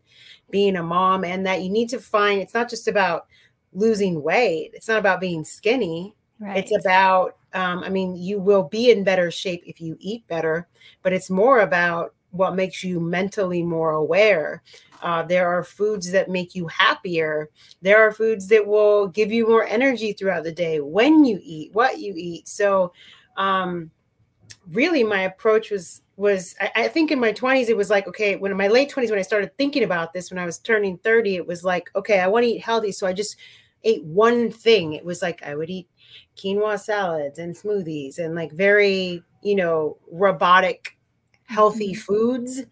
being 0.50 0.76
a 0.76 0.82
mom 0.82 1.24
and 1.24 1.46
that 1.46 1.62
you 1.62 1.68
need 1.68 1.88
to 1.88 2.00
find 2.00 2.40
it's 2.40 2.54
not 2.54 2.70
just 2.70 2.88
about 2.88 3.26
losing 3.72 4.22
weight 4.22 4.70
it's 4.74 4.88
not 4.88 4.98
about 4.98 5.20
being 5.20 5.44
skinny 5.44 6.14
right. 6.38 6.56
it's 6.56 6.74
about 6.76 7.36
um, 7.52 7.80
i 7.84 7.88
mean 7.88 8.16
you 8.16 8.38
will 8.38 8.62
be 8.62 8.90
in 8.90 9.04
better 9.04 9.30
shape 9.30 9.62
if 9.66 9.80
you 9.80 9.96
eat 10.00 10.26
better 10.28 10.66
but 11.02 11.12
it's 11.12 11.28
more 11.28 11.60
about 11.60 12.13
what 12.34 12.56
makes 12.56 12.82
you 12.82 12.98
mentally 12.98 13.62
more 13.62 13.92
aware. 13.92 14.62
Uh, 15.02 15.22
there 15.22 15.48
are 15.48 15.62
foods 15.62 16.10
that 16.10 16.28
make 16.28 16.54
you 16.54 16.66
happier. 16.66 17.50
There 17.82 18.00
are 18.00 18.12
foods 18.12 18.48
that 18.48 18.66
will 18.66 19.08
give 19.08 19.30
you 19.30 19.46
more 19.46 19.64
energy 19.64 20.12
throughout 20.12 20.44
the 20.44 20.52
day 20.52 20.80
when 20.80 21.24
you 21.24 21.38
eat, 21.42 21.72
what 21.72 22.00
you 22.00 22.14
eat. 22.16 22.48
So, 22.48 22.92
um, 23.36 23.90
really, 24.70 25.04
my 25.04 25.22
approach 25.22 25.70
was 25.70 26.02
was 26.16 26.54
I, 26.60 26.70
I 26.76 26.88
think 26.88 27.10
in 27.10 27.18
my 27.18 27.32
20s 27.32 27.68
it 27.68 27.76
was 27.76 27.90
like 27.90 28.06
okay 28.06 28.36
when 28.36 28.52
in 28.52 28.56
my 28.56 28.68
late 28.68 28.88
20s 28.88 29.10
when 29.10 29.18
i 29.18 29.22
started 29.22 29.56
thinking 29.58 29.82
about 29.82 30.12
this 30.12 30.30
when 30.30 30.38
i 30.38 30.44
was 30.44 30.60
turning 30.60 30.96
30 30.98 31.34
it 31.34 31.44
was 31.44 31.64
like 31.64 31.90
okay 31.96 32.20
i 32.20 32.28
want 32.28 32.44
to 32.44 32.50
eat 32.50 32.62
healthy 32.62 32.92
so 32.92 33.04
i 33.04 33.12
just 33.12 33.34
ate 33.82 34.04
one 34.04 34.48
thing 34.48 34.92
it 34.92 35.04
was 35.04 35.22
like 35.22 35.42
i 35.42 35.56
would 35.56 35.70
eat 35.70 35.88
quinoa 36.36 36.78
salads 36.78 37.40
and 37.40 37.56
smoothies 37.56 38.20
and 38.20 38.36
like 38.36 38.52
very 38.52 39.24
you 39.42 39.56
know 39.56 39.98
robotic 40.08 40.96
healthy 41.44 41.92
mm-hmm. 41.92 42.00
foods. 42.00 42.62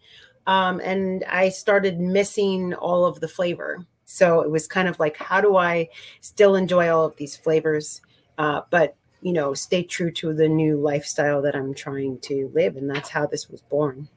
Um, 0.45 0.81
and 0.83 1.23
I 1.29 1.49
started 1.49 1.99
missing 1.99 2.73
all 2.73 3.05
of 3.05 3.19
the 3.19 3.27
flavor. 3.27 3.85
So 4.05 4.41
it 4.41 4.51
was 4.51 4.67
kind 4.67 4.87
of 4.87 4.99
like, 4.99 5.17
how 5.17 5.41
do 5.41 5.55
I 5.55 5.89
still 6.21 6.55
enjoy 6.55 6.89
all 6.89 7.05
of 7.05 7.15
these 7.15 7.37
flavors, 7.37 8.01
uh, 8.37 8.61
but 8.69 8.95
you 9.23 9.31
know, 9.31 9.53
stay 9.53 9.83
true 9.83 10.11
to 10.11 10.33
the 10.33 10.49
new 10.49 10.77
lifestyle 10.77 11.41
that 11.41 11.55
I'm 11.55 11.73
trying 11.73 12.19
to 12.19 12.51
live, 12.53 12.75
and 12.75 12.89
that's 12.89 13.09
how 13.09 13.25
this 13.25 13.49
was 13.49 13.61
born. 13.61 14.09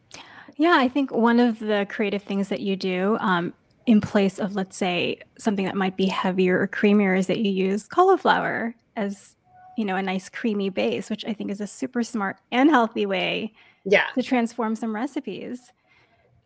Yeah, 0.57 0.77
I 0.79 0.89
think 0.89 1.13
one 1.13 1.39
of 1.39 1.61
the 1.61 1.87
creative 1.89 2.23
things 2.25 2.49
that 2.49 2.61
you 2.61 2.77
do 2.77 3.17
um, 3.21 3.55
in 3.87 4.01
place 4.01 4.39
of, 4.41 4.57
let's 4.57 4.77
say, 4.77 5.21
something 5.39 5.65
that 5.65 5.77
might 5.77 5.97
be 5.97 6.07
heavier 6.07 6.61
or 6.61 6.67
creamier, 6.67 7.17
is 7.17 7.29
that 7.29 7.39
you 7.39 7.53
use 7.53 7.87
cauliflower 7.87 8.75
as 8.97 9.37
you 9.79 9.85
know 9.85 9.97
a 9.97 10.03
nice 10.03 10.29
creamy 10.29 10.71
base, 10.71 11.09
which 11.09 11.25
I 11.25 11.33
think 11.33 11.51
is 11.51 11.61
a 11.61 11.67
super 11.67 12.03
smart 12.03 12.39
and 12.51 12.69
healthy 12.69 13.07
way 13.07 13.53
yeah. 13.87 14.07
to 14.15 14.23
transform 14.23 14.77
some 14.77 14.95
recipes. 14.95 15.73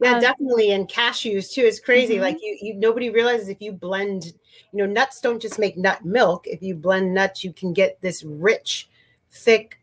Yeah 0.00 0.14
um, 0.14 0.20
definitely 0.20 0.72
and 0.72 0.88
cashews 0.88 1.52
too 1.52 1.62
is 1.62 1.78
crazy 1.78 2.14
mm-hmm. 2.14 2.22
like 2.22 2.38
you, 2.40 2.56
you 2.60 2.74
nobody 2.74 3.10
realizes 3.10 3.48
if 3.48 3.60
you 3.60 3.72
blend 3.72 4.32
you 4.72 4.78
know 4.78 4.86
nuts 4.86 5.20
don't 5.20 5.42
just 5.42 5.58
make 5.58 5.76
nut 5.76 6.04
milk 6.04 6.46
if 6.46 6.62
you 6.62 6.74
blend 6.74 7.12
nuts 7.12 7.44
you 7.44 7.52
can 7.52 7.72
get 7.72 8.00
this 8.00 8.24
rich 8.24 8.88
thick 9.30 9.78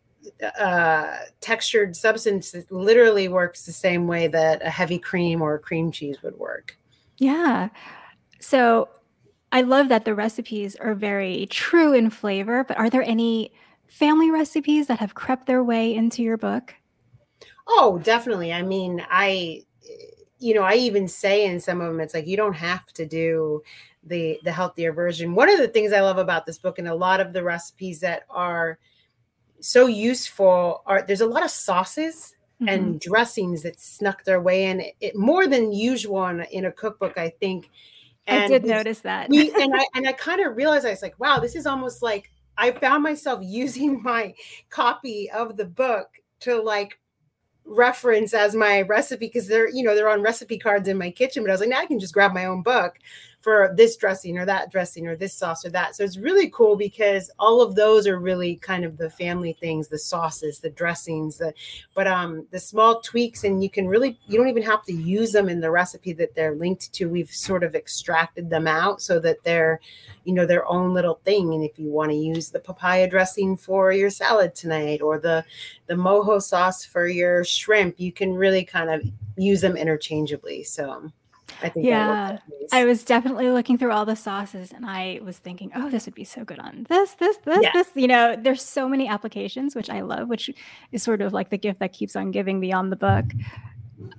uh 0.59 1.17
textured 1.39 1.95
substance 1.95 2.51
that 2.51 2.71
literally 2.71 3.27
works 3.27 3.65
the 3.65 3.71
same 3.71 4.07
way 4.07 4.27
that 4.27 4.61
a 4.65 4.69
heavy 4.69 4.97
cream 4.97 5.41
or 5.41 5.55
a 5.55 5.59
cream 5.59 5.91
cheese 5.91 6.21
would 6.23 6.37
work. 6.37 6.77
Yeah. 7.17 7.69
So 8.39 8.89
i 9.51 9.61
love 9.61 9.87
that 9.87 10.03
the 10.03 10.13
recipes 10.13 10.75
are 10.77 10.93
very 10.93 11.45
true 11.45 11.93
in 11.93 12.09
flavor 12.09 12.63
but 12.63 12.77
are 12.77 12.89
there 12.89 13.03
any 13.03 13.51
family 13.87 14.29
recipes 14.29 14.87
that 14.87 14.99
have 14.99 15.13
crept 15.13 15.45
their 15.45 15.63
way 15.63 15.93
into 15.93 16.21
your 16.21 16.37
book 16.37 16.75
Oh, 17.67 17.99
definitely. 18.03 18.53
I 18.53 18.61
mean, 18.61 19.05
I 19.09 19.63
you 20.39 20.53
know, 20.53 20.61
I 20.61 20.75
even 20.75 21.07
say 21.07 21.45
in 21.45 21.59
some 21.59 21.81
of 21.81 21.87
them 21.87 21.99
it's 21.99 22.13
like 22.13 22.27
you 22.27 22.37
don't 22.37 22.53
have 22.53 22.85
to 22.93 23.05
do 23.05 23.63
the 24.03 24.39
the 24.43 24.51
healthier 24.51 24.93
version. 24.93 25.35
One 25.35 25.49
of 25.49 25.59
the 25.59 25.67
things 25.67 25.91
I 25.91 26.01
love 26.01 26.17
about 26.17 26.45
this 26.45 26.57
book 26.57 26.79
and 26.79 26.87
a 26.87 26.95
lot 26.95 27.19
of 27.19 27.33
the 27.33 27.43
recipes 27.43 27.99
that 28.01 28.23
are 28.29 28.79
so 29.59 29.87
useful 29.87 30.83
are 30.85 31.01
there's 31.01 31.21
a 31.21 31.25
lot 31.25 31.43
of 31.43 31.49
sauces 31.49 32.35
mm-hmm. 32.61 32.69
and 32.69 32.99
dressings 32.99 33.63
that 33.63 33.79
snuck 33.79 34.23
their 34.23 34.41
way 34.41 34.65
in 34.65 34.83
it 35.01 35.15
more 35.15 35.47
than 35.47 35.73
usual 35.73 36.27
in, 36.27 36.41
in 36.51 36.65
a 36.65 36.71
cookbook, 36.71 37.17
I 37.17 37.29
think. 37.29 37.69
And 38.27 38.43
I 38.43 38.47
did 38.47 38.65
notice 38.65 38.99
that. 39.01 39.29
we, 39.29 39.51
and 39.51 39.73
I 39.75 39.85
and 39.95 40.07
I 40.07 40.13
kind 40.13 40.41
of 40.41 40.55
realized 40.55 40.85
I 40.85 40.91
was 40.91 41.01
like, 41.01 41.19
wow, 41.19 41.39
this 41.39 41.55
is 41.55 41.65
almost 41.65 42.03
like 42.03 42.31
I 42.57 42.71
found 42.71 43.03
myself 43.03 43.39
using 43.43 44.01
my 44.03 44.35
copy 44.69 45.31
of 45.31 45.57
the 45.57 45.65
book 45.65 46.09
to 46.41 46.61
like 46.61 46.99
reference 47.67 48.33
as 48.33 48.55
my 48.55 48.81
recipe 48.83 49.27
because 49.27 49.47
they're 49.47 49.69
you 49.69 49.83
know 49.83 49.93
they're 49.93 50.09
on 50.09 50.21
recipe 50.21 50.57
cards 50.57 50.87
in 50.87 50.97
my 50.97 51.11
kitchen 51.11 51.43
but 51.43 51.49
i 51.49 51.53
was 51.53 51.59
like 51.59 51.69
now 51.69 51.79
i 51.79 51.85
can 51.85 51.99
just 51.99 52.13
grab 52.13 52.33
my 52.33 52.45
own 52.45 52.61
book 52.61 52.97
for 53.47 53.73
this 53.77 53.95
dressing 53.95 54.37
or 54.37 54.45
that 54.45 54.69
dressing 54.69 55.07
or 55.07 55.15
this 55.15 55.33
sauce 55.33 55.63
or 55.63 55.69
that. 55.69 55.95
So 55.95 56.03
it's 56.03 56.17
really 56.17 56.49
cool 56.49 56.75
because 56.75 57.31
all 57.39 57.61
of 57.61 57.75
those 57.75 58.05
are 58.05 58.19
really 58.19 58.57
kind 58.57 58.83
of 58.83 58.97
the 58.97 59.09
family 59.09 59.53
things, 59.53 59.87
the 59.87 59.97
sauces, 59.97 60.59
the 60.59 60.69
dressings, 60.69 61.37
the 61.37 61.53
but 61.95 62.07
um 62.07 62.45
the 62.51 62.59
small 62.59 62.99
tweaks 62.99 63.45
and 63.45 63.63
you 63.63 63.69
can 63.69 63.87
really 63.87 64.19
you 64.27 64.37
don't 64.37 64.49
even 64.49 64.63
have 64.63 64.83
to 64.83 64.91
use 64.91 65.31
them 65.31 65.47
in 65.47 65.61
the 65.61 65.71
recipe 65.71 66.11
that 66.11 66.35
they're 66.35 66.55
linked 66.55 66.91
to. 66.91 67.05
We've 67.05 67.31
sort 67.31 67.63
of 67.63 67.73
extracted 67.73 68.49
them 68.49 68.67
out 68.67 69.01
so 69.01 69.17
that 69.21 69.41
they're 69.45 69.79
you 70.25 70.33
know 70.33 70.45
their 70.45 70.67
own 70.67 70.93
little 70.93 71.21
thing 71.23 71.53
and 71.53 71.63
if 71.63 71.79
you 71.79 71.89
want 71.89 72.11
to 72.11 72.17
use 72.17 72.49
the 72.49 72.59
papaya 72.59 73.09
dressing 73.09 73.55
for 73.55 73.93
your 73.93 74.09
salad 74.09 74.55
tonight 74.55 75.01
or 75.01 75.19
the 75.19 75.45
the 75.85 75.93
mojo 75.93 76.41
sauce 76.41 76.83
for 76.83 77.07
your 77.07 77.45
shrimp, 77.45 77.97
you 77.97 78.11
can 78.11 78.33
really 78.33 78.65
kind 78.65 78.89
of 78.89 79.01
use 79.37 79.61
them 79.61 79.77
interchangeably. 79.77 80.63
So 80.63 81.13
I 81.61 81.69
think 81.69 81.85
yeah, 81.85 82.37
I 82.71 82.85
was 82.85 83.03
definitely 83.03 83.49
looking 83.49 83.77
through 83.77 83.91
all 83.91 84.05
the 84.05 84.15
sauces 84.15 84.71
and 84.71 84.85
I 84.85 85.19
was 85.23 85.37
thinking, 85.37 85.71
oh, 85.75 85.89
this 85.89 86.05
would 86.05 86.15
be 86.15 86.23
so 86.23 86.43
good 86.43 86.59
on 86.59 86.85
this, 86.89 87.13
this, 87.15 87.37
this, 87.37 87.59
yeah. 87.61 87.71
this. 87.73 87.89
You 87.95 88.07
know, 88.07 88.35
there's 88.39 88.61
so 88.61 88.87
many 88.87 89.07
applications, 89.07 89.75
which 89.75 89.89
I 89.89 90.01
love, 90.01 90.27
which 90.27 90.49
is 90.91 91.03
sort 91.03 91.21
of 91.21 91.33
like 91.33 91.49
the 91.49 91.57
gift 91.57 91.79
that 91.79 91.93
keeps 91.93 92.15
on 92.15 92.31
giving 92.31 92.59
beyond 92.59 92.91
the 92.91 92.95
book. 92.95 93.25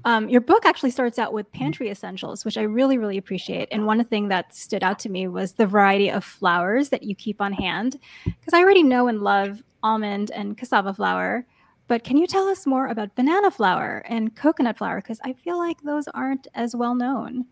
Um, 0.05 0.29
your 0.29 0.41
book 0.41 0.67
actually 0.67 0.91
starts 0.91 1.19
out 1.19 1.33
with 1.33 1.51
pantry 1.53 1.91
essentials, 1.91 2.45
which 2.45 2.59
I 2.59 2.63
really, 2.63 2.99
really 2.99 3.19
appreciate. 3.19 3.69
And 3.71 3.87
one 3.87 4.03
thing 4.05 4.29
that 4.29 4.55
stood 4.55 4.83
out 4.83 4.99
to 5.01 5.09
me 5.09 5.29
was 5.29 5.53
the 5.53 5.67
variety 5.67 6.11
of 6.11 6.25
flours 6.25 6.89
that 6.89 7.05
you 7.05 7.15
keep 7.15 7.41
on 7.41 7.53
hand, 7.53 7.99
because 8.25 8.55
I 8.55 8.61
already 8.61 8.83
know 8.83 9.09
and 9.09 9.23
love 9.23 9.63
almond 9.83 10.31
and 10.33 10.57
cassava 10.57 10.93
flour. 10.93 11.47
But 11.89 12.05
can 12.05 12.19
you 12.19 12.27
tell 12.27 12.47
us 12.47 12.67
more 12.67 12.87
about 12.87 13.17
banana 13.17 13.51
flour 13.51 14.05
and 14.07 14.37
coconut 14.37 14.79
flour? 14.79 15.01
Because 15.01 15.19
I 15.25 15.33
feel 15.33 15.59
like 15.59 15.81
those 15.81 16.07
aren't 16.09 16.47
as 16.55 16.77
well 16.77 16.95
known. 16.95 17.47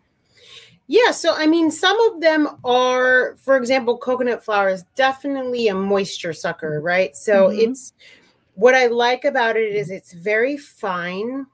Yeah, 0.85 1.11
so 1.11 1.33
I 1.35 1.47
mean, 1.47 1.69
some 1.69 1.99
of 2.11 2.21
them 2.21 2.47
are, 2.63 3.35
for 3.37 3.57
example, 3.57 3.97
coconut 3.97 4.45
flour 4.45 4.69
is 4.69 4.85
definitely 4.95 5.67
a 5.67 5.75
moisture 5.75 6.33
sucker, 6.33 6.79
right? 6.79 7.15
So 7.15 7.49
mm-hmm. 7.49 7.71
it's 7.71 7.93
what 8.53 8.73
I 8.73 8.87
like 8.87 9.25
about 9.25 9.57
it 9.57 9.75
is 9.75 9.89
it's 9.89 10.13
very 10.13 10.55
fine 10.55 11.45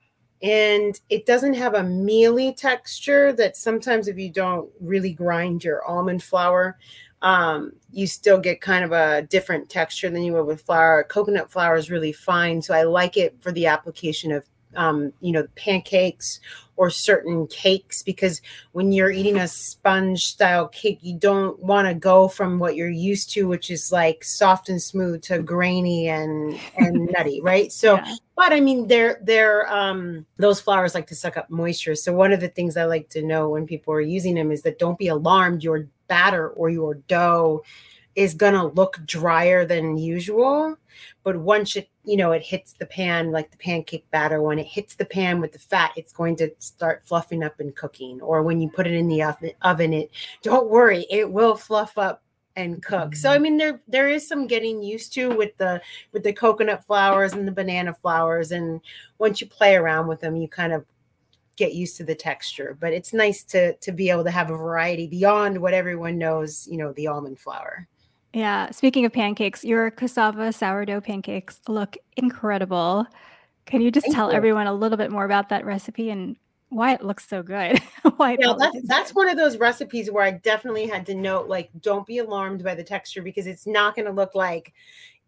and 0.43 0.99
it 1.09 1.25
doesn't 1.25 1.53
have 1.53 1.73
a 1.73 1.83
mealy 1.83 2.53
texture 2.53 3.31
that 3.33 3.55
sometimes 3.55 4.07
if 4.07 4.17
you 4.17 4.29
don't 4.29 4.69
really 4.81 5.13
grind 5.13 5.63
your 5.63 5.83
almond 5.85 6.21
flour 6.21 6.77
um, 7.23 7.71
you 7.91 8.05
still 8.05 8.37
get 8.37 8.61
kind 8.61 8.83
of 8.83 8.91
a 8.91 9.23
different 9.23 9.69
texture 9.69 10.09
than 10.09 10.23
you 10.23 10.33
would 10.33 10.45
with 10.45 10.61
flour. 10.61 11.05
Coconut 11.05 11.49
flour 11.49 11.77
is 11.77 11.89
really 11.89 12.11
fine, 12.11 12.61
so 12.61 12.73
I 12.73 12.83
like 12.83 13.17
it 13.17 13.35
for 13.39 13.51
the 13.51 13.65
application 13.65 14.31
of 14.33 14.43
um, 14.75 15.13
you 15.21 15.31
know 15.31 15.47
pancakes 15.55 16.39
or 16.75 16.89
certain 16.89 17.45
cakes 17.47 18.01
because 18.01 18.41
when 18.71 18.91
you're 18.91 19.11
eating 19.11 19.37
a 19.37 19.47
sponge 19.47 20.25
style 20.25 20.67
cake, 20.67 20.97
you 21.01 21.15
don't 21.15 21.59
want 21.59 21.87
to 21.87 21.93
go 21.93 22.27
from 22.27 22.57
what 22.57 22.75
you're 22.75 22.89
used 22.89 23.29
to, 23.31 23.47
which 23.47 23.69
is 23.69 23.91
like 23.91 24.23
soft 24.23 24.69
and 24.69 24.81
smooth, 24.81 25.21
to 25.21 25.39
grainy 25.39 26.09
and 26.09 26.59
and 26.77 27.09
nutty, 27.17 27.41
right? 27.41 27.71
So, 27.71 27.95
yeah. 27.95 28.15
but 28.35 28.51
I 28.51 28.59
mean, 28.59 28.87
they're 28.87 29.19
they're 29.23 29.71
um, 29.71 30.25
those 30.37 30.59
flours 30.59 30.93
like 30.93 31.07
to 31.07 31.15
suck 31.15 31.37
up 31.37 31.49
moisture. 31.49 31.95
So 31.95 32.11
one 32.11 32.33
of 32.33 32.41
the 32.41 32.49
things 32.49 32.75
I 32.75 32.83
like 32.83 33.07
to 33.09 33.21
know 33.21 33.49
when 33.49 33.65
people 33.65 33.93
are 33.93 34.01
using 34.01 34.35
them 34.35 34.51
is 34.51 34.63
that 34.63 34.79
don't 34.79 34.97
be 34.97 35.07
alarmed. 35.07 35.63
Your 35.63 35.87
batter 36.07 36.50
or 36.50 36.69
your 36.69 36.95
dough 36.95 37.63
is 38.15 38.33
going 38.33 38.53
to 38.53 38.67
look 38.67 39.00
drier 39.05 39.65
than 39.65 39.98
usual. 39.98 40.77
But 41.24 41.38
once 41.38 41.75
it 41.75 41.89
you 42.05 42.17
know 42.17 42.33
it 42.33 42.41
hits 42.41 42.74
the 42.74 42.86
pan 42.86 43.31
like 43.31 43.50
the 43.50 43.57
pancake 43.57 44.10
batter 44.12 44.41
when 44.41 44.60
it 44.60 44.67
hits 44.67 44.95
the 44.95 45.05
pan 45.05 45.39
with 45.39 45.53
the 45.53 45.60
fat 45.60 45.93
it's 45.95 46.12
going 46.12 46.36
to 46.36 46.51
start 46.60 47.03
fluffing 47.05 47.43
up 47.43 47.60
and 47.60 47.75
cooking. 47.75 48.22
Or 48.22 48.43
when 48.43 48.62
you 48.62 48.69
put 48.69 48.88
it 48.88 48.93
in 48.93 49.07
the 49.07 49.24
oven, 49.24 49.51
oven 49.62 49.93
it 49.93 50.12
don't 50.43 50.69
worry 50.69 51.05
it 51.10 51.31
will 51.31 51.55
fluff 51.55 51.98
up 51.98 52.22
and 52.55 52.83
cook. 52.83 53.15
So 53.15 53.31
i 53.31 53.36
mm-hmm. 53.36 53.43
mean 53.43 53.57
there 53.57 53.81
there 53.88 54.10
is 54.10 54.27
some 54.27 54.48
getting 54.48 54.83
used 54.83 55.13
to 55.13 55.36
with 55.36 55.57
the 55.57 55.81
with 56.12 56.24
the 56.24 56.33
coconut 56.33 56.86
flours 56.86 57.33
and 57.33 57.48
the 57.48 57.51
banana 57.51 57.93
flours 57.93 58.51
and 58.51 58.79
once 59.17 59.41
you 59.41 59.48
play 59.48 59.75
around 59.75 60.07
with 60.07 60.19
them 60.19 60.36
you 60.36 60.48
kind 60.48 60.74
of 60.74 60.86
get 61.55 61.74
used 61.74 61.98
to 61.98 62.03
the 62.03 62.15
texture 62.15 62.77
but 62.79 62.93
it's 62.93 63.13
nice 63.13 63.43
to 63.43 63.74
to 63.77 63.91
be 63.91 64.10
able 64.10 64.24
to 64.24 64.31
have 64.31 64.50
a 64.50 64.55
variety 64.55 65.07
beyond 65.07 65.60
what 65.60 65.74
everyone 65.74 66.17
knows 66.17 66.67
you 66.69 66.77
know 66.77 66.93
the 66.93 67.07
almond 67.07 67.39
flour. 67.39 67.88
Yeah 68.33 68.72
speaking 68.72 69.05
of 69.05 69.13
pancakes 69.13 69.63
your 69.63 69.91
cassava 69.91 70.51
sourdough 70.51 71.01
pancakes 71.01 71.60
look 71.67 71.98
incredible. 72.17 73.05
Can 73.65 73.81
you 73.81 73.91
just 73.91 74.07
Thank 74.07 74.15
tell 74.15 74.31
you. 74.31 74.36
everyone 74.36 74.67
a 74.67 74.74
little 74.74 74.98
bit 74.98 75.12
more 75.12 75.25
about 75.25 75.50
that 75.50 75.65
recipe 75.65 76.10
and 76.10 76.36
why 76.69 76.93
it 76.93 77.03
looks 77.03 77.27
so 77.27 77.43
good? 77.43 77.79
Why 78.17 78.36
yeah, 78.39 78.53
that's, 78.57 78.88
that's 78.88 79.15
one 79.15 79.29
of 79.29 79.38
those 79.38 79.57
recipes 79.57 80.12
where 80.12 80.24
i 80.24 80.31
definitely 80.31 80.88
had 80.88 81.05
to 81.05 81.15
note 81.15 81.48
like 81.48 81.69
don't 81.81 82.05
be 82.05 82.17
alarmed 82.17 82.63
by 82.63 82.75
the 82.75 82.83
texture 82.83 83.22
because 83.22 83.48
it's 83.48 83.65
not 83.65 83.95
going 83.95 84.05
to 84.05 84.12
look 84.12 84.36
like 84.36 84.74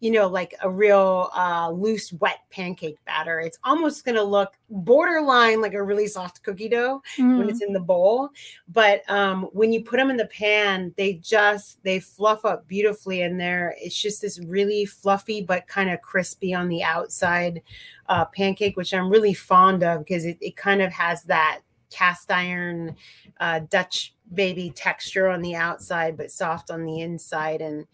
you 0.00 0.10
know, 0.10 0.26
like 0.26 0.54
a 0.62 0.70
real 0.70 1.30
uh, 1.34 1.70
loose, 1.70 2.12
wet 2.14 2.40
pancake 2.50 2.98
batter. 3.06 3.40
It's 3.40 3.58
almost 3.64 4.04
going 4.04 4.16
to 4.16 4.22
look 4.22 4.52
borderline 4.68 5.62
like 5.62 5.72
a 5.72 5.82
really 5.82 6.06
soft 6.06 6.42
cookie 6.42 6.68
dough 6.68 7.02
mm. 7.16 7.38
when 7.38 7.48
it's 7.48 7.60
mm. 7.60 7.68
in 7.68 7.72
the 7.72 7.80
bowl. 7.80 8.28
But 8.68 9.08
um, 9.10 9.44
when 9.52 9.72
you 9.72 9.82
put 9.82 9.96
them 9.96 10.10
in 10.10 10.18
the 10.18 10.26
pan, 10.26 10.92
they 10.98 11.14
just 11.14 11.82
they 11.82 12.00
fluff 12.00 12.44
up 12.44 12.68
beautifully, 12.68 13.22
and 13.22 13.40
they're 13.40 13.74
it's 13.78 14.00
just 14.00 14.20
this 14.20 14.38
really 14.40 14.84
fluffy 14.84 15.42
but 15.42 15.66
kind 15.66 15.90
of 15.90 16.02
crispy 16.02 16.52
on 16.52 16.68
the 16.68 16.82
outside 16.82 17.62
uh, 18.08 18.26
pancake, 18.26 18.76
which 18.76 18.92
I'm 18.92 19.08
really 19.08 19.34
fond 19.34 19.82
of 19.82 20.00
because 20.00 20.26
it, 20.26 20.36
it 20.42 20.56
kind 20.56 20.82
of 20.82 20.92
has 20.92 21.22
that 21.24 21.60
cast 21.90 22.30
iron 22.30 22.96
uh, 23.40 23.60
Dutch 23.70 24.14
baby 24.34 24.70
texture 24.74 25.28
on 25.28 25.40
the 25.40 25.54
outside, 25.54 26.16
but 26.18 26.30
soft 26.30 26.70
on 26.70 26.84
the 26.84 27.00
inside, 27.00 27.62
and 27.62 27.86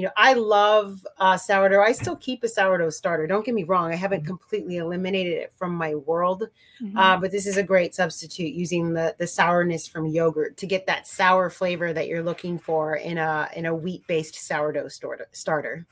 you 0.00 0.06
know, 0.06 0.12
I 0.16 0.32
love 0.32 1.06
uh, 1.18 1.36
sourdough. 1.36 1.82
I 1.82 1.92
still 1.92 2.16
keep 2.16 2.42
a 2.42 2.48
sourdough 2.48 2.88
starter. 2.88 3.26
Don't 3.26 3.44
get 3.44 3.54
me 3.54 3.64
wrong. 3.64 3.92
I 3.92 3.96
haven't 3.96 4.20
mm-hmm. 4.20 4.28
completely 4.28 4.78
eliminated 4.78 5.34
it 5.34 5.52
from 5.54 5.74
my 5.74 5.94
world, 5.94 6.48
mm-hmm. 6.82 6.96
uh, 6.96 7.18
but 7.18 7.30
this 7.30 7.46
is 7.46 7.58
a 7.58 7.62
great 7.62 7.94
substitute 7.94 8.54
using 8.54 8.94
the 8.94 9.14
the 9.18 9.26
sourness 9.26 9.86
from 9.86 10.06
yogurt 10.06 10.56
to 10.56 10.66
get 10.66 10.86
that 10.86 11.06
sour 11.06 11.50
flavor 11.50 11.92
that 11.92 12.08
you're 12.08 12.22
looking 12.22 12.58
for 12.58 12.96
in 12.96 13.18
a 13.18 13.50
in 13.54 13.66
a 13.66 13.74
wheat 13.74 14.06
based 14.06 14.36
sourdough 14.36 14.88
starter. 15.32 15.86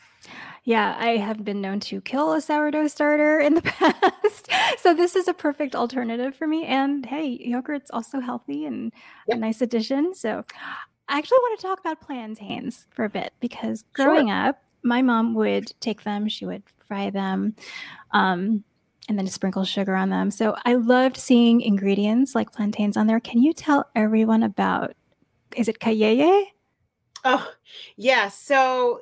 Yeah, 0.65 0.97
I 0.99 1.19
have 1.19 1.45
been 1.45 1.61
known 1.61 1.81
to 1.81 2.01
kill 2.01 2.33
a 2.33 2.41
sourdough 2.41 2.89
starter 2.89 3.41
in 3.41 3.57
the 3.57 3.63
past. 3.63 4.49
so 4.79 4.95
this 4.95 5.17
is 5.17 5.29
a 5.29 5.35
perfect 5.35 5.75
alternative 5.75 6.35
for 6.35 6.47
me. 6.47 6.65
And 6.65 7.05
hey, 7.05 7.27
yogurt's 7.27 7.91
also 7.91 8.21
healthy 8.21 8.65
and 8.65 8.91
yep. 9.27 9.37
a 9.37 9.41
nice 9.41 9.61
addition. 9.61 10.15
So 10.15 10.47
I 11.09 11.19
actually 11.19 11.39
want 11.39 11.59
to 11.59 11.67
talk 11.67 11.81
about 11.81 12.01
plantains 12.01 12.87
for 12.91 13.05
a 13.05 13.09
bit 13.09 13.33
because 13.41 13.85
growing 13.95 14.29
sure. 14.29 14.37
up, 14.37 14.63
my 14.83 15.03
mom 15.03 15.35
would 15.35 15.73
take 15.81 16.03
them, 16.03 16.29
she 16.29 16.47
would 16.47 16.63
fry 16.87 17.11
them, 17.11 17.55
um, 18.13 18.63
and 19.09 19.19
then 19.19 19.27
sprinkle 19.27 19.65
sugar 19.65 19.95
on 19.95 20.11
them. 20.11 20.31
So 20.31 20.55
I 20.65 20.75
loved 20.75 21.17
seeing 21.17 21.63
ingredients 21.63 22.35
like 22.35 22.53
plantains 22.53 22.97
on 22.97 23.07
there. 23.07 23.21
Can 23.21 23.43
you 23.43 23.53
tell 23.55 23.89
everyone 23.95 24.43
about, 24.43 24.95
is 25.57 25.69
it 25.69 25.81
cayeye? 25.81 26.45
Oh, 27.25 27.53
yeah. 27.97 28.29
So 28.29 29.01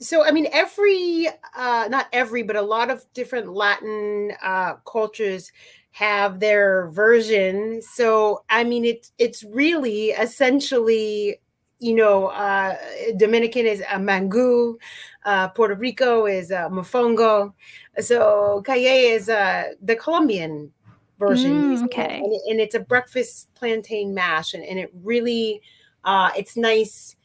so 0.00 0.24
i 0.24 0.30
mean 0.30 0.46
every 0.52 1.26
uh 1.56 1.88
not 1.90 2.06
every 2.12 2.42
but 2.42 2.56
a 2.56 2.62
lot 2.62 2.90
of 2.90 3.04
different 3.14 3.52
latin 3.52 4.32
uh 4.42 4.74
cultures 4.86 5.50
have 5.98 6.38
their 6.38 6.88
version. 6.90 7.82
So 7.82 8.44
I 8.48 8.62
mean, 8.62 8.84
it's 8.84 9.10
it's 9.18 9.42
really 9.42 10.10
essentially, 10.10 11.40
you 11.80 11.94
know, 11.94 12.26
uh, 12.26 12.76
Dominican 13.16 13.66
is 13.66 13.80
a 13.80 13.98
mangú, 13.98 14.76
uh, 15.24 15.48
Puerto 15.48 15.74
Rico 15.74 16.26
is 16.26 16.52
a 16.52 16.68
mofongo, 16.70 17.52
so 17.98 18.62
cayeye 18.64 19.12
is 19.16 19.28
uh, 19.28 19.72
the 19.82 19.96
Colombian 19.96 20.70
version. 21.18 21.80
Mm, 21.80 21.84
okay, 21.86 22.20
and, 22.22 22.32
and, 22.48 22.60
it's 22.60 22.76
a 22.76 22.80
breakfast 22.80 23.52
plantain 23.56 24.14
mash, 24.14 24.54
and, 24.54 24.62
and 24.62 24.78
it 24.78 24.92
really, 25.02 25.60
uh, 26.04 26.30
it's 26.36 26.56
nice 26.56 27.16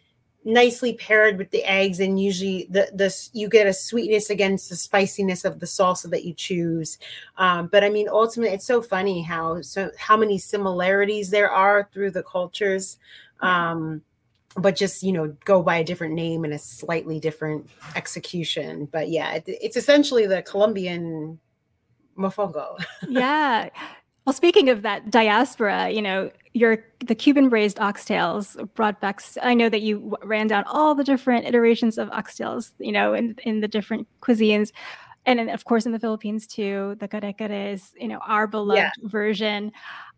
nicely 0.46 0.94
paired 0.94 1.38
with 1.38 1.52
the 1.52 1.64
eggs 1.64 2.00
and 2.00 2.20
usually 2.20 2.68
the 2.70 2.90
the 2.94 3.14
you 3.34 3.48
get 3.48 3.68
a 3.68 3.74
sweetness 3.74 4.30
against 4.30 4.70
the 4.70 4.76
spiciness 4.76 5.46
of 5.46 5.60
the 5.60 5.66
salsa 5.66 6.10
that 6.10 6.26
you 6.26 6.34
choose. 6.34 6.98
Um, 7.38 7.68
but 7.68 7.84
i 7.84 7.90
mean 7.90 8.08
ultimately 8.10 8.54
it's 8.54 8.66
so 8.66 8.82
funny 8.82 9.22
how 9.22 9.62
so 9.62 9.92
how 9.98 10.18
many 10.18 10.38
similarities 10.38 11.30
there 11.30 11.50
are 11.50 11.90
through 11.94 12.12
the 12.12 12.24
cultures. 12.24 12.98
Um, 13.40 14.02
but 14.56 14.76
just 14.76 15.02
you 15.02 15.12
know 15.12 15.36
go 15.46 15.64
by 15.64 15.78
a 15.78 15.84
different 15.84 16.14
name 16.14 16.44
and 16.44 16.54
a 16.54 16.60
slightly 16.60 17.20
different 17.20 17.70
execution. 17.96 18.86
But 18.86 19.10
yeah 19.10 19.34
it, 19.36 19.44
it's 19.48 19.78
essentially 19.78 20.28
the 20.28 20.42
colombian 20.42 21.40
mofongo. 22.18 22.78
Yeah 23.08 23.70
well, 24.26 24.34
speaking 24.34 24.70
of 24.70 24.84
that 24.84 25.10
diaspora, 25.10 25.90
you 25.90 26.02
know, 26.02 26.32
your 26.54 26.86
the 27.00 27.16
Cuban 27.16 27.50
braised 27.50 27.78
oxtails 27.78 28.56
brought 28.74 29.02
back. 29.02 29.22
I 29.42 29.54
know 29.54 29.70
that 29.70 29.82
you 29.82 30.16
ran 30.24 30.48
down 30.48 30.64
all 30.66 30.96
the 30.96 31.04
different 31.04 31.46
iterations 31.46 31.98
of 31.98 32.10
oxtails, 32.10 32.72
you 32.80 32.92
know, 32.92 33.14
in 33.14 33.36
in 33.44 33.60
the 33.60 33.68
different 33.68 34.08
cuisines. 34.22 34.72
and 35.26 35.40
then 35.40 35.50
of 35.50 35.66
course 35.66 35.86
in 35.86 35.92
the 35.92 36.00
Philippines 36.00 36.48
too, 36.48 36.96
the 37.00 37.08
kare 37.08 37.72
is 37.72 37.94
you 38.00 38.08
know 38.08 38.20
our 38.20 38.48
beloved 38.48 38.78
yeah. 38.78 38.92
version. 39.04 39.72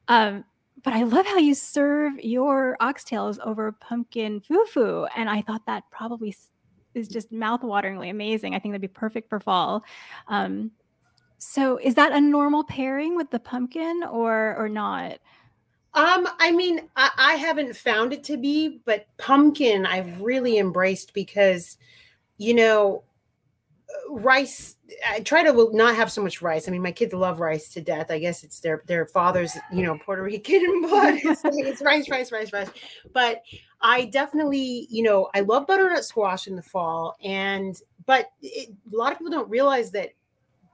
Um, 0.08 0.44
but 0.84 0.94
I 0.94 1.04
love 1.04 1.26
how 1.26 1.38
you 1.38 1.56
serve 1.56 2.14
your 2.20 2.78
oxtails 2.80 3.40
over 3.44 3.72
pumpkin 3.72 4.42
fufu, 4.42 5.08
and 5.16 5.30
I 5.30 5.42
thought 5.42 5.66
that 5.66 5.84
probably 5.90 6.36
is 6.94 7.08
just 7.08 7.32
mouthwateringly 7.32 8.10
amazing. 8.10 8.54
I 8.54 8.60
think 8.60 8.74
that'd 8.74 8.82
be 8.82 8.88
perfect 8.88 9.30
for 9.30 9.40
fall. 9.40 9.84
Um, 10.28 10.72
so, 11.38 11.77
is 11.77 11.96
that 11.96 12.12
a 12.12 12.22
normal 12.22 12.63
pairing 12.63 13.15
with 13.15 13.30
the 13.32 13.39
pumpkin, 13.39 14.04
or 14.10 14.56
or 14.58 14.70
not? 14.70 15.20
Um, 15.96 16.27
I 16.39 16.51
mean, 16.51 16.82
I, 16.98 17.10
I, 17.18 17.34
haven't 17.36 17.74
found 17.74 18.12
it 18.12 18.22
to 18.25 18.36
be, 18.36 18.82
but 18.84 19.08
pumpkin 19.18 19.86
I've 19.86 20.20
really 20.20 20.58
embraced 20.58 21.13
because, 21.13 21.77
you 22.38 22.54
know, 22.54 23.06
rice. 24.10 24.75
I 25.10 25.22
try 25.22 25.42
to 25.44 25.70
not 25.72 25.96
have 25.96 26.12
so 26.12 26.22
much 26.22 26.42
rice. 26.42 26.68
I 26.68 26.72
mean, 26.72 26.82
my 26.82 26.92
kids 26.92 27.13
love 27.13 27.39
rice 27.39 27.70
to 27.70 27.82
death. 27.82 28.12
I 28.12 28.20
guess 28.20 28.44
it's 28.44 28.60
their 28.60 28.84
their 28.88 29.06
father's, 29.06 29.58
you 29.72 29.84
know, 29.84 29.98
Puerto 29.98 30.22
Rican 30.22 30.82
blood. 30.89 31.15
it's, 31.24 31.42
it's 31.46 31.82
rice, 31.82 32.10
rice, 32.10 32.30
rice, 32.30 32.51
rice. 32.51 32.70
But 33.13 33.42
I 33.80 34.06
definitely, 34.06 34.88
you 34.89 35.04
know, 35.04 35.30
I 35.34 35.42
love 35.42 35.65
butternut 35.65 36.04
squash 36.04 36.48
in 36.48 36.58
the 36.58 36.62
fall, 36.62 37.15
and 37.24 37.80
but 38.06 38.32
it, 38.42 38.70
a 38.92 38.96
lot 38.96 39.13
of 39.13 39.18
people 39.18 39.32
don't 39.32 39.50
realize 39.50 39.92
that 39.92 40.10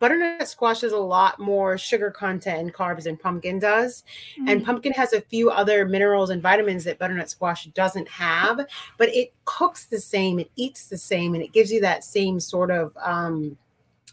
butternut 0.02 0.48
squash 0.48 0.82
has 0.82 0.92
a 0.92 0.98
lot 0.98 1.40
more 1.40 1.78
sugar 1.78 2.10
content 2.10 2.60
and 2.60 2.74
carbs 2.74 3.04
than 3.04 3.16
pumpkin 3.16 3.60
does. 3.60 4.04
Mm-hmm. 4.34 4.50
And 4.50 4.66
pumpkin 4.66 4.92
has 4.94 5.14
a 5.14 5.22
few 5.22 5.52
other 5.52 5.86
minerals 5.86 6.32
and 6.32 6.42
vitamins 6.42 6.84
that 6.86 6.98
butternut 6.98 7.30
squash 7.30 7.66
doesn't 7.68 8.10
have, 8.10 8.66
but 8.98 9.10
it 9.10 9.32
cooks 9.46 9.86
the 9.86 10.00
same, 10.00 10.40
it 10.40 10.50
eats 10.56 10.88
the 10.88 10.98
same, 10.98 11.36
and 11.36 11.44
it 11.44 11.54
gives 11.54 11.72
you 11.72 11.80
that 11.82 12.04
same 12.04 12.40
sort 12.40 12.72
of 12.72 12.98
um, 12.98 13.56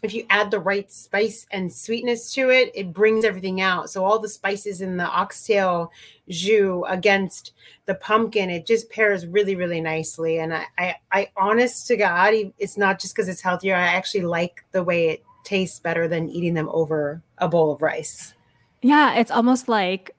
if 0.01 0.13
you 0.13 0.25
add 0.29 0.49
the 0.49 0.59
right 0.59 0.89
spice 0.91 1.45
and 1.51 1.73
sweetness 1.73 2.33
to 2.33 2.49
it, 2.49 2.71
it 2.73 2.93
brings 2.93 3.25
everything 3.25 3.59
out. 3.59 3.89
So 3.89 4.05
all 4.05 4.19
the 4.19 4.29
spices 4.29 4.79
in 4.81 4.95
the 4.95 5.05
oxtail 5.05 5.91
jus 6.29 6.83
against 6.87 7.51
the 7.85 7.95
pumpkin, 7.95 8.49
it 8.49 8.65
just 8.65 8.89
pairs 8.89 9.25
really, 9.25 9.55
really 9.55 9.81
nicely. 9.81 10.39
And 10.39 10.53
I, 10.53 10.65
I, 10.77 10.95
I 11.11 11.31
honest 11.35 11.87
to 11.87 11.97
God, 11.97 12.33
it's 12.57 12.77
not 12.77 12.99
just 12.99 13.13
because 13.13 13.27
it's 13.27 13.41
healthier. 13.41 13.75
I 13.75 13.87
actually 13.87 14.23
like 14.23 14.63
the 14.71 14.83
way 14.83 15.09
it 15.09 15.23
tastes 15.49 15.79
better 15.79 16.07
than 16.07 16.29
eating 16.29 16.53
them 16.53 16.69
over 16.71 17.23
a 17.39 17.47
bowl 17.47 17.71
of 17.71 17.81
rice. 17.81 18.35
Yeah, 18.83 19.15
it's 19.15 19.31
almost 19.31 19.67
like 19.67 20.15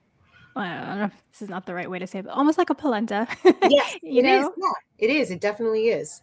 I 0.57 0.85
don't 0.87 0.99
know 0.99 1.05
if 1.05 1.23
this 1.31 1.43
is 1.43 1.49
not 1.49 1.65
the 1.67 1.75
right 1.75 1.89
way 1.89 2.01
to 2.01 2.07
say 2.07 2.19
it, 2.19 2.25
but 2.25 2.33
almost 2.33 2.59
like 2.59 2.71
a 2.71 2.75
polenta. 2.75 3.27
Yeah, 3.71 3.87
you 4.03 4.23
know? 4.23 4.49
Is, 4.49 4.49
yeah, 4.59 4.73
it 4.99 5.11
is. 5.11 5.31
It 5.31 5.41
definitely 5.41 5.89
is. 5.89 6.21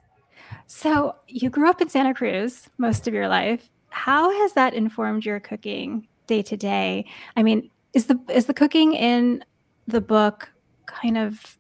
So 0.68 1.16
you 1.28 1.50
grew 1.50 1.70
up 1.70 1.82
in 1.82 1.88
Santa 1.88 2.14
Cruz 2.14 2.68
most 2.78 3.08
of 3.08 3.14
your 3.14 3.30
life. 3.30 3.70
How 3.90 4.30
has 4.42 4.54
that 4.54 4.74
informed 4.74 5.26
your 5.26 5.40
cooking 5.40 6.08
day 6.28 6.42
to 6.42 6.58
day? 6.58 7.06
I 7.38 7.44
mean, 7.44 7.70
is 7.94 8.08
the 8.08 8.20
is 8.30 8.46
the 8.46 8.54
cooking 8.54 8.94
in 8.94 9.44
the 9.88 10.02
book 10.02 10.52
kind 10.86 11.18
of 11.18 11.58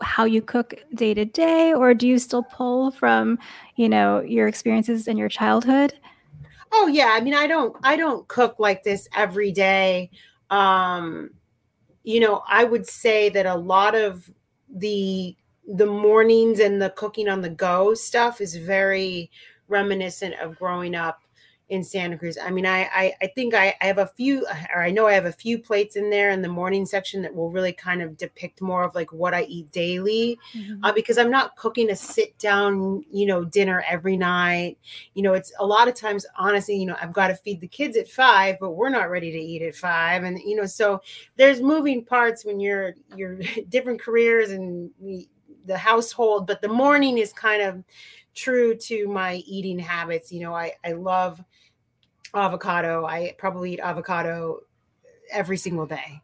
how 0.00 0.24
you 0.24 0.40
cook 0.40 0.74
day 0.94 1.12
to 1.14 1.24
day 1.24 1.72
or 1.74 1.92
do 1.92 2.06
you 2.06 2.18
still 2.18 2.44
pull 2.44 2.92
from, 2.92 3.38
you 3.74 3.88
know, 3.88 4.20
your 4.20 4.46
experiences 4.46 5.08
in 5.08 5.16
your 5.16 5.28
childhood? 5.28 5.92
Oh 6.72 6.86
yeah, 6.86 7.10
I 7.12 7.20
mean 7.20 7.34
I 7.34 7.46
don't 7.46 7.76
I 7.82 7.96
don't 7.96 8.26
cook 8.28 8.56
like 8.58 8.82
this 8.82 9.08
every 9.14 9.52
day. 9.52 10.10
Um 10.50 11.30
you 12.04 12.20
know, 12.20 12.42
I 12.48 12.64
would 12.64 12.86
say 12.86 13.28
that 13.30 13.46
a 13.46 13.56
lot 13.56 13.94
of 13.94 14.30
the 14.74 15.36
the 15.68 15.86
mornings 15.86 16.60
and 16.60 16.80
the 16.82 16.90
cooking 16.90 17.28
on 17.28 17.42
the 17.42 17.50
go 17.50 17.94
stuff 17.94 18.40
is 18.40 18.56
very 18.56 19.30
reminiscent 19.68 20.34
of 20.40 20.58
growing 20.58 20.94
up 20.94 21.20
in 21.68 21.82
Santa 21.82 22.16
Cruz. 22.16 22.38
I 22.40 22.50
mean, 22.50 22.64
I 22.64 22.82
I, 22.92 23.14
I 23.22 23.26
think 23.28 23.54
I, 23.54 23.74
I 23.80 23.86
have 23.86 23.98
a 23.98 24.06
few, 24.06 24.46
or 24.74 24.82
I 24.82 24.90
know 24.90 25.06
I 25.06 25.14
have 25.14 25.26
a 25.26 25.32
few 25.32 25.58
plates 25.58 25.96
in 25.96 26.10
there 26.10 26.30
in 26.30 26.40
the 26.42 26.48
morning 26.48 26.86
section 26.86 27.22
that 27.22 27.34
will 27.34 27.50
really 27.50 27.72
kind 27.72 28.02
of 28.02 28.16
depict 28.16 28.60
more 28.60 28.84
of 28.84 28.94
like 28.94 29.12
what 29.12 29.34
I 29.34 29.42
eat 29.44 29.72
daily, 29.72 30.38
mm-hmm. 30.54 30.84
uh, 30.84 30.92
because 30.92 31.18
I'm 31.18 31.30
not 31.30 31.56
cooking 31.56 31.90
a 31.90 31.96
sit 31.96 32.38
down, 32.38 33.04
you 33.10 33.26
know, 33.26 33.44
dinner 33.44 33.84
every 33.88 34.16
night. 34.16 34.78
You 35.14 35.22
know, 35.22 35.34
it's 35.34 35.52
a 35.58 35.66
lot 35.66 35.88
of 35.88 35.94
times, 35.94 36.24
honestly, 36.38 36.76
you 36.76 36.86
know, 36.86 36.96
I've 37.00 37.12
got 37.12 37.28
to 37.28 37.34
feed 37.34 37.60
the 37.60 37.68
kids 37.68 37.96
at 37.96 38.08
five, 38.08 38.56
but 38.60 38.72
we're 38.72 38.88
not 38.88 39.10
ready 39.10 39.32
to 39.32 39.38
eat 39.38 39.62
at 39.62 39.74
five, 39.74 40.22
and 40.22 40.38
you 40.38 40.54
know, 40.54 40.66
so 40.66 41.02
there's 41.36 41.60
moving 41.60 42.04
parts 42.04 42.44
when 42.44 42.60
you're 42.60 42.94
you're 43.16 43.38
different 43.68 44.00
careers 44.00 44.50
and 44.50 44.90
the 45.66 45.76
household, 45.76 46.46
but 46.46 46.62
the 46.62 46.68
morning 46.68 47.18
is 47.18 47.32
kind 47.32 47.60
of 47.60 47.82
true 48.34 48.76
to 48.76 49.08
my 49.08 49.36
eating 49.46 49.78
habits. 49.78 50.30
You 50.30 50.40
know, 50.40 50.54
I, 50.54 50.72
I 50.84 50.92
love 50.92 51.42
avocado. 52.38 53.04
I 53.04 53.34
probably 53.38 53.74
eat 53.74 53.80
avocado 53.80 54.60
every 55.30 55.56
single 55.56 55.86
day. 55.86 56.20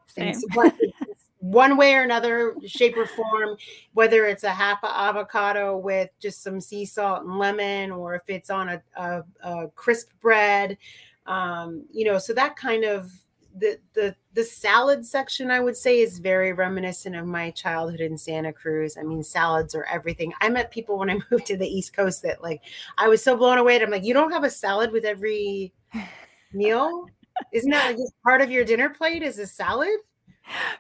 one 1.39 1.77
way 1.77 1.95
or 1.95 2.03
another, 2.03 2.55
shape 2.67 2.97
or 2.97 3.07
form, 3.07 3.57
whether 3.95 4.27
it's 4.27 4.45
a 4.45 4.51
half 4.51 4.79
avocado 4.85 5.77
with 5.77 6.09
just 6.21 6.43
some 6.43 6.61
sea 6.61 6.85
salt 6.85 7.25
and 7.25 7.39
lemon, 7.39 7.91
or 7.91 8.15
if 8.15 8.23
it's 8.29 8.49
on 8.49 8.69
a, 8.69 8.83
a, 8.97 9.23
a 9.43 9.69
crisp 9.75 10.11
bread. 10.21 10.79
Um, 11.27 11.85
you 11.93 12.05
know, 12.05 12.19
so 12.19 12.33
that 12.35 12.55
kind 12.57 12.85
of 12.85 13.11
the 13.57 13.79
the 13.95 14.15
the 14.35 14.45
salad 14.45 15.05
section 15.05 15.51
I 15.51 15.61
would 15.61 15.77
say 15.77 16.01
is 16.01 16.19
very 16.19 16.53
reminiscent 16.53 17.17
of 17.17 17.27
my 17.27 17.51
childhood 17.51 18.01
in 18.01 18.17
Santa 18.17 18.53
Cruz. 18.53 18.97
I 18.99 19.03
mean, 19.03 19.23
salads 19.23 19.75
are 19.75 19.85
everything. 19.85 20.33
I 20.41 20.49
met 20.49 20.71
people 20.71 20.99
when 20.99 21.11
I 21.11 21.19
moved 21.31 21.47
to 21.47 21.57
the 21.57 21.67
East 21.67 21.95
Coast 21.95 22.23
that 22.23 22.43
like 22.43 22.63
I 22.99 23.09
was 23.09 23.23
so 23.23 23.37
blown 23.37 23.59
away. 23.59 23.81
I'm 23.81 23.91
like, 23.91 24.05
you 24.05 24.15
don't 24.15 24.33
have 24.33 24.45
a 24.45 24.51
salad 24.51 24.93
with 24.93 25.05
every 25.05 25.73
meal? 26.53 27.07
Isn't 27.53 27.71
that 27.71 27.93
just 27.93 28.15
part 28.23 28.41
of 28.41 28.51
your 28.51 28.65
dinner 28.65 28.91
plate? 28.91 29.23
Is 29.23 29.39
a 29.39 29.47
salad? 29.47 29.99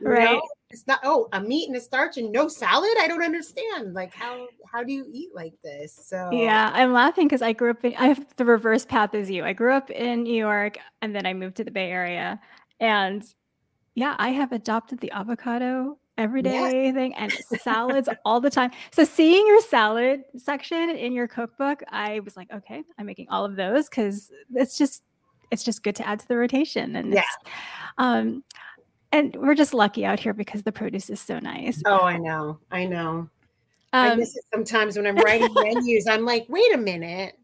Right. 0.00 0.40
It's 0.70 0.86
not 0.86 1.00
oh 1.04 1.28
a 1.32 1.40
meat 1.40 1.68
and 1.68 1.76
a 1.76 1.80
starch 1.80 2.16
and 2.16 2.32
no 2.32 2.48
salad. 2.48 2.90
I 2.98 3.06
don't 3.06 3.22
understand. 3.22 3.94
Like 3.94 4.14
how 4.14 4.46
how 4.70 4.82
do 4.82 4.92
you 4.92 5.06
eat 5.12 5.30
like 5.34 5.54
this? 5.62 5.98
So 6.06 6.30
yeah, 6.32 6.70
I'm 6.72 6.92
laughing 6.92 7.28
because 7.28 7.42
I 7.42 7.52
grew 7.52 7.70
up 7.70 7.84
in 7.84 7.94
I 7.96 8.06
have 8.06 8.26
the 8.36 8.44
reverse 8.44 8.86
path 8.86 9.14
as 9.14 9.30
you. 9.30 9.44
I 9.44 9.52
grew 9.52 9.72
up 9.72 9.90
in 9.90 10.22
New 10.22 10.34
York 10.34 10.78
and 11.02 11.14
then 11.14 11.26
I 11.26 11.34
moved 11.34 11.56
to 11.56 11.64
the 11.64 11.70
Bay 11.70 11.90
Area 11.90 12.40
and 12.82 13.24
yeah, 13.94 14.16
I 14.18 14.30
have 14.30 14.52
adopted 14.52 14.98
the 14.98 15.12
avocado 15.12 15.98
everyday 16.18 16.84
yes. 16.86 16.94
thing 16.94 17.14
and 17.14 17.32
salads 17.62 18.08
all 18.24 18.40
the 18.40 18.50
time. 18.50 18.72
So 18.90 19.04
seeing 19.04 19.46
your 19.46 19.60
salad 19.62 20.24
section 20.36 20.90
in 20.90 21.12
your 21.12 21.28
cookbook, 21.28 21.82
I 21.88 22.20
was 22.20 22.36
like, 22.36 22.52
okay, 22.52 22.82
I'm 22.98 23.06
making 23.06 23.28
all 23.30 23.44
of 23.44 23.56
those 23.56 23.88
because 23.88 24.30
it's 24.54 24.76
just 24.76 25.02
it's 25.50 25.62
just 25.62 25.82
good 25.82 25.94
to 25.96 26.06
add 26.06 26.18
to 26.20 26.28
the 26.28 26.36
rotation. 26.36 26.96
And 26.96 27.12
yeah. 27.14 27.22
Um 27.98 28.42
and 29.12 29.36
we're 29.36 29.54
just 29.54 29.74
lucky 29.74 30.04
out 30.04 30.18
here 30.18 30.34
because 30.34 30.62
the 30.62 30.72
produce 30.72 31.08
is 31.08 31.20
so 31.20 31.38
nice. 31.38 31.82
Oh, 31.86 32.00
I 32.00 32.16
know. 32.18 32.58
I 32.70 32.86
know. 32.86 33.28
Um, 33.94 34.12
I 34.12 34.14
miss 34.14 34.34
it 34.34 34.44
sometimes 34.52 34.96
when 34.96 35.06
I'm 35.06 35.16
writing 35.16 35.52
menus. 35.54 36.06
I'm 36.08 36.24
like, 36.24 36.46
wait 36.48 36.74
a 36.74 36.78
minute. 36.78 37.38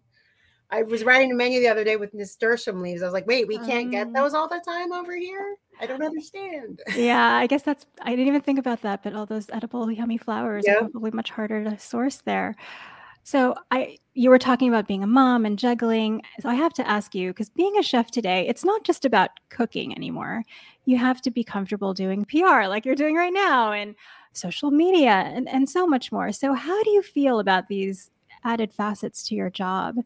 I 0.71 0.83
was 0.83 1.05
writing 1.05 1.33
a 1.33 1.35
menu 1.35 1.61
the 1.61 1.69
other 1.69 1.85
day 1.85 1.97
with 1.97 2.13
nasturtium 2.13 2.83
leaves. 2.83 3.03
I 3.03 3.07
was 3.07 3.15
like, 3.15 3.27
wait, 3.27 3.49
we 3.49 3.57
can't 3.59 3.87
um, 3.87 3.91
get 3.91 4.13
those 4.13 4.35
all 4.35 4.49
the 4.49 4.61
time 4.65 4.93
over 4.93 5.17
here? 5.17 5.57
I 5.81 5.87
don't 5.87 6.03
understand. 6.03 6.81
Yeah, 6.95 7.37
I 7.37 7.47
guess 7.47 7.63
that's 7.63 7.87
I 8.03 8.11
didn't 8.11 8.27
even 8.27 8.41
think 8.43 8.59
about 8.59 8.83
that, 8.83 9.03
but 9.03 9.15
all 9.15 9.25
those 9.25 9.49
edible 9.51 9.91
yummy 9.91 10.19
flowers 10.19 10.65
yep. 10.67 10.83
are 10.83 10.89
probably 10.89 11.13
much 11.13 11.31
harder 11.31 11.65
to 11.65 11.79
source 11.79 12.17
there. 12.17 12.55
So 13.23 13.55
I 13.71 13.99
you 14.15 14.31
were 14.31 14.39
talking 14.39 14.69
about 14.69 14.89
being 14.89 15.03
a 15.03 15.07
mom 15.07 15.47
and 15.47 15.59
juggling. 15.59 16.23
So 16.41 16.49
I 16.49 16.55
have 16.55 16.75
to 16.75 16.89
ask 16.89 17.15
you 17.15 17.31
because 17.31 17.51
being 17.51 17.77
a 17.79 17.83
chef 17.83 18.11
today, 18.11 18.47
it's 18.49 18.65
not 18.65 18.85
just 18.85 19.05
about 19.05 19.31
cooking 19.49 19.95
anymore. 19.95 20.43
You 20.85 20.99
have 20.99 21.23
to 21.23 21.31
be 21.31 21.45
comfortable 21.45 21.95
doing 21.95 22.25
PR 22.25 22.67
like 22.67 22.85
you're 22.85 22.95
doing 22.95 23.15
right 23.15 23.33
now 23.33 23.73
and 23.73 23.95
social 24.33 24.71
media 24.71 25.11
and, 25.11 25.49
and 25.49 25.69
so 25.69 25.87
much 25.87 26.11
more. 26.11 26.33
So 26.33 26.53
how 26.53 26.83
do 26.83 26.91
you 26.91 27.03
feel 27.03 27.39
about 27.39 27.69
these 27.69 28.11
added 28.45 28.73
facets 28.73 29.23
to 29.29 29.35
your 29.35 29.51
job? 29.51 29.97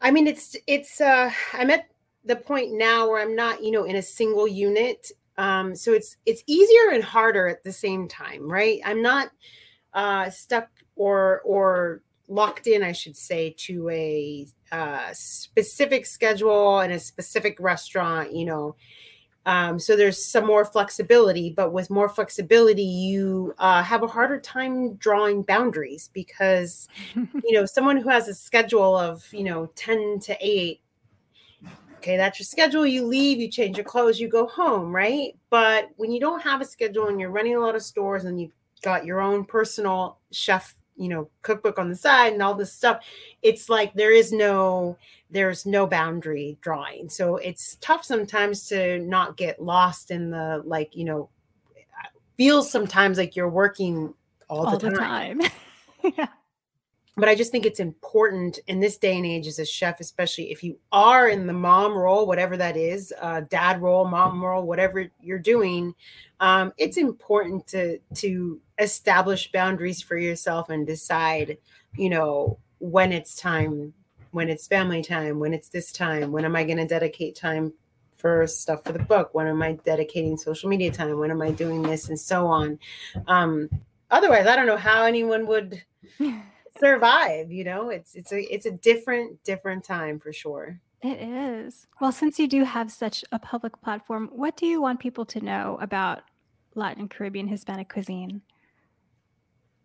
I 0.00 0.10
mean, 0.10 0.26
it's 0.26 0.56
it's. 0.66 1.00
uh 1.00 1.30
I'm 1.52 1.70
at 1.70 1.88
the 2.24 2.36
point 2.36 2.72
now 2.72 3.08
where 3.08 3.20
I'm 3.20 3.34
not, 3.36 3.62
you 3.62 3.70
know, 3.70 3.84
in 3.84 3.96
a 3.96 4.02
single 4.02 4.46
unit. 4.46 5.10
Um, 5.38 5.74
so 5.74 5.92
it's 5.92 6.16
it's 6.26 6.42
easier 6.46 6.90
and 6.92 7.02
harder 7.02 7.48
at 7.48 7.62
the 7.64 7.72
same 7.72 8.08
time, 8.08 8.50
right? 8.50 8.80
I'm 8.84 9.02
not 9.02 9.30
uh, 9.94 10.30
stuck 10.30 10.68
or 10.96 11.40
or 11.44 12.02
locked 12.28 12.66
in, 12.66 12.82
I 12.82 12.92
should 12.92 13.16
say, 13.16 13.54
to 13.58 13.88
a 13.90 14.46
uh, 14.70 15.08
specific 15.12 16.06
schedule 16.06 16.80
and 16.80 16.92
a 16.92 16.98
specific 16.98 17.58
restaurant. 17.58 18.34
You 18.34 18.44
know, 18.46 18.76
um, 19.46 19.78
so 19.78 19.96
there's 19.96 20.22
some 20.22 20.46
more 20.46 20.64
flexibility, 20.64 21.50
but 21.50 21.72
with 21.72 21.88
more 21.88 22.08
flexibility, 22.08 22.82
you 22.82 23.54
uh, 23.58 23.82
have 23.82 24.02
a 24.02 24.06
harder 24.06 24.38
time 24.38 24.94
drawing 24.96 25.42
boundaries 25.42 26.10
because, 26.12 26.88
you 27.14 27.52
know, 27.52 27.64
someone 27.64 27.96
who 27.96 28.10
has 28.10 28.28
a 28.28 28.34
schedule 28.34 28.96
of, 28.96 29.26
you 29.32 29.44
know, 29.44 29.70
10 29.76 30.18
to 30.20 30.36
8, 30.40 30.80
okay, 31.96 32.16
that's 32.16 32.38
your 32.38 32.44
schedule. 32.44 32.86
You 32.86 33.06
leave, 33.06 33.40
you 33.40 33.50
change 33.50 33.76
your 33.76 33.84
clothes, 33.84 34.20
you 34.20 34.28
go 34.28 34.46
home, 34.46 34.94
right? 34.94 35.36
But 35.48 35.88
when 35.96 36.12
you 36.12 36.20
don't 36.20 36.42
have 36.42 36.60
a 36.60 36.64
schedule 36.64 37.08
and 37.08 37.18
you're 37.18 37.30
running 37.30 37.56
a 37.56 37.60
lot 37.60 37.74
of 37.74 37.82
stores 37.82 38.24
and 38.24 38.40
you've 38.40 38.52
got 38.82 39.06
your 39.06 39.20
own 39.20 39.44
personal 39.44 40.18
chef, 40.32 40.74
you 41.00 41.08
know, 41.08 41.30
cookbook 41.42 41.78
on 41.78 41.88
the 41.88 41.96
side 41.96 42.34
and 42.34 42.42
all 42.42 42.54
this 42.54 42.72
stuff, 42.72 43.02
it's 43.42 43.68
like 43.68 43.94
there 43.94 44.12
is 44.12 44.32
no 44.32 44.96
there's 45.30 45.64
no 45.64 45.86
boundary 45.86 46.58
drawing. 46.60 47.08
So 47.08 47.36
it's 47.36 47.76
tough 47.80 48.04
sometimes 48.04 48.68
to 48.68 48.98
not 48.98 49.36
get 49.36 49.62
lost 49.62 50.10
in 50.10 50.30
the 50.30 50.62
like, 50.64 50.94
you 50.94 51.04
know, 51.04 51.30
feels 52.36 52.70
sometimes 52.70 53.16
like 53.16 53.36
you're 53.36 53.48
working 53.48 54.12
all, 54.48 54.66
all 54.66 54.78
the 54.78 54.90
time. 54.90 55.38
The 55.38 55.48
time. 55.48 56.14
yeah. 56.18 56.28
But 57.16 57.28
I 57.28 57.34
just 57.34 57.50
think 57.50 57.66
it's 57.66 57.80
important 57.80 58.60
in 58.66 58.80
this 58.80 58.96
day 58.96 59.16
and 59.16 59.26
age 59.26 59.46
as 59.46 59.58
a 59.58 59.64
chef, 59.64 60.00
especially 60.00 60.52
if 60.52 60.62
you 60.62 60.78
are 60.92 61.28
in 61.28 61.46
the 61.46 61.52
mom 61.52 61.96
role, 61.96 62.26
whatever 62.26 62.56
that 62.56 62.76
is, 62.76 63.12
uh, 63.20 63.42
dad 63.48 63.82
role, 63.82 64.06
mom 64.06 64.42
role, 64.42 64.64
whatever 64.64 65.10
you're 65.20 65.38
doing, 65.38 65.94
um, 66.38 66.72
it's 66.78 66.96
important 66.96 67.66
to 67.68 67.98
to 68.14 68.60
establish 68.78 69.52
boundaries 69.52 70.00
for 70.00 70.16
yourself 70.16 70.70
and 70.70 70.86
decide, 70.86 71.58
you 71.96 72.08
know, 72.08 72.58
when 72.78 73.12
it's 73.12 73.34
time 73.34 73.92
when 74.32 74.48
it's 74.48 74.66
family 74.66 75.02
time, 75.02 75.38
when 75.38 75.52
it's 75.52 75.68
this 75.68 75.92
time, 75.92 76.32
when 76.32 76.44
am 76.44 76.54
I 76.54 76.64
going 76.64 76.78
to 76.78 76.86
dedicate 76.86 77.34
time 77.34 77.72
for 78.16 78.46
stuff 78.46 78.84
for 78.84 78.92
the 78.92 78.98
book? 78.98 79.30
When 79.32 79.46
am 79.46 79.62
I 79.62 79.72
dedicating 79.84 80.36
social 80.36 80.68
media 80.68 80.90
time? 80.90 81.18
When 81.18 81.30
am 81.30 81.42
I 81.42 81.50
doing 81.50 81.82
this 81.82 82.08
and 82.08 82.18
so 82.18 82.46
on? 82.46 82.78
Um, 83.26 83.68
otherwise, 84.10 84.46
I 84.46 84.56
don't 84.56 84.66
know 84.66 84.76
how 84.76 85.04
anyone 85.04 85.46
would 85.46 85.82
survive. 86.80 87.52
You 87.52 87.64
know, 87.64 87.90
it's 87.90 88.14
it's 88.14 88.32
a 88.32 88.40
it's 88.52 88.66
a 88.66 88.70
different 88.70 89.42
different 89.44 89.84
time 89.84 90.18
for 90.18 90.32
sure. 90.32 90.80
It 91.02 91.20
is. 91.20 91.86
Well, 92.00 92.12
since 92.12 92.38
you 92.38 92.46
do 92.46 92.64
have 92.64 92.90
such 92.90 93.24
a 93.32 93.38
public 93.38 93.80
platform, 93.80 94.28
what 94.32 94.56
do 94.56 94.66
you 94.66 94.82
want 94.82 95.00
people 95.00 95.24
to 95.26 95.40
know 95.40 95.78
about 95.80 96.22
Latin, 96.74 97.08
Caribbean, 97.08 97.48
Hispanic 97.48 97.88
cuisine? 97.88 98.42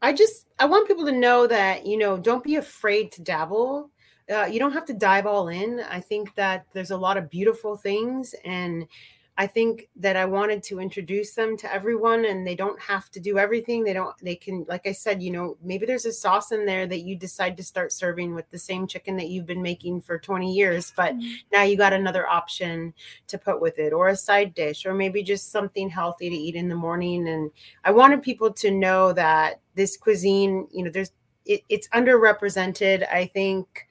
I 0.02 0.14
just 0.14 0.48
I 0.60 0.66
want 0.66 0.88
people 0.88 1.06
to 1.06 1.12
know 1.12 1.48
that 1.48 1.86
you 1.86 1.98
know 1.98 2.18
don't 2.18 2.44
be 2.44 2.56
afraid 2.56 3.12
to 3.14 3.22
dabble 3.22 3.92
uh, 4.34 4.46
you 4.46 4.60
don't 4.60 4.72
have 4.72 4.86
to 4.86 4.94
dive 4.94 5.26
all 5.26 5.50
in. 5.50 5.82
I 5.90 6.00
think 6.00 6.34
that 6.36 6.66
there's 6.74 6.92
a 6.92 6.98
lot 6.98 7.18
of 7.18 7.30
beautiful 7.30 7.78
things, 7.78 8.34
and 8.44 8.88
I 9.38 9.48
think 9.48 9.90
that 9.98 10.16
I 10.16 10.24
wanted 10.26 10.64
to 10.64 10.80
introduce 10.80 11.34
them 11.34 11.58
to 11.58 11.74
everyone, 11.74 12.24
and 12.24 12.48
they 12.48 12.56
don't 12.56 12.80
have 12.80 13.10
to 13.12 13.20
do 13.20 13.38
everything. 13.38 13.84
They 13.84 13.92
don't. 13.92 14.16
They 14.22 14.36
can, 14.36 14.66
like 14.70 14.88
I 14.88 14.94
said, 14.94 15.22
you 15.22 15.32
know, 15.32 15.58
maybe 15.62 15.86
there's 15.86 16.06
a 16.06 16.14
sauce 16.14 16.54
in 16.54 16.66
there 16.66 16.88
that 16.88 17.02
you 17.02 17.18
decide 17.18 17.58
to 17.58 17.64
start 17.64 17.92
serving 17.92 18.34
with 18.34 18.50
the 18.50 18.58
same 18.58 18.88
chicken 18.88 19.18
that 19.18 19.28
you've 19.28 19.46
been 19.46 19.62
making 19.62 20.02
for 20.02 20.18
20 20.18 20.54
years, 20.54 20.94
but 20.96 21.16
mm-hmm. 21.16 21.34
now 21.52 21.64
you 21.64 21.76
got 21.76 21.92
another 21.92 22.26
option 22.28 22.94
to 23.28 23.38
put 23.38 23.60
with 23.60 23.78
it, 23.78 23.92
or 23.92 24.08
a 24.08 24.16
side 24.16 24.54
dish, 24.54 24.86
or 24.86 24.94
maybe 24.94 25.22
just 25.22 25.52
something 25.52 25.90
healthy 25.90 26.30
to 26.30 26.36
eat 26.36 26.56
in 26.56 26.70
the 26.70 26.76
morning. 26.76 27.28
And 27.28 27.52
I 27.84 27.92
wanted 27.92 28.24
people 28.24 28.54
to 28.54 28.72
know 28.72 29.12
that 29.14 29.60
this 29.76 29.98
cuisine, 29.98 30.68
you 30.72 30.86
know, 30.86 30.92
there's 30.92 31.12
it, 31.46 31.62
it's 31.70 31.90
underrepresented. 31.90 33.06
I 33.12 33.26
think 33.26 33.88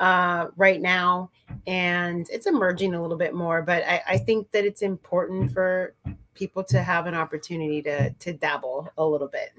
uh, 0.00 0.48
right 0.56 0.80
now, 0.80 1.30
and 1.66 2.28
it's 2.30 2.46
emerging 2.46 2.94
a 2.94 3.02
little 3.02 3.16
bit 3.16 3.34
more. 3.34 3.62
But 3.62 3.84
I, 3.84 4.02
I 4.06 4.18
think 4.18 4.50
that 4.52 4.64
it's 4.64 4.82
important 4.82 5.52
for 5.52 5.94
people 6.34 6.62
to 6.62 6.82
have 6.82 7.06
an 7.06 7.14
opportunity 7.14 7.82
to 7.82 8.10
to 8.10 8.32
dabble 8.32 8.88
a 8.96 9.04
little 9.04 9.28
bit. 9.28 9.50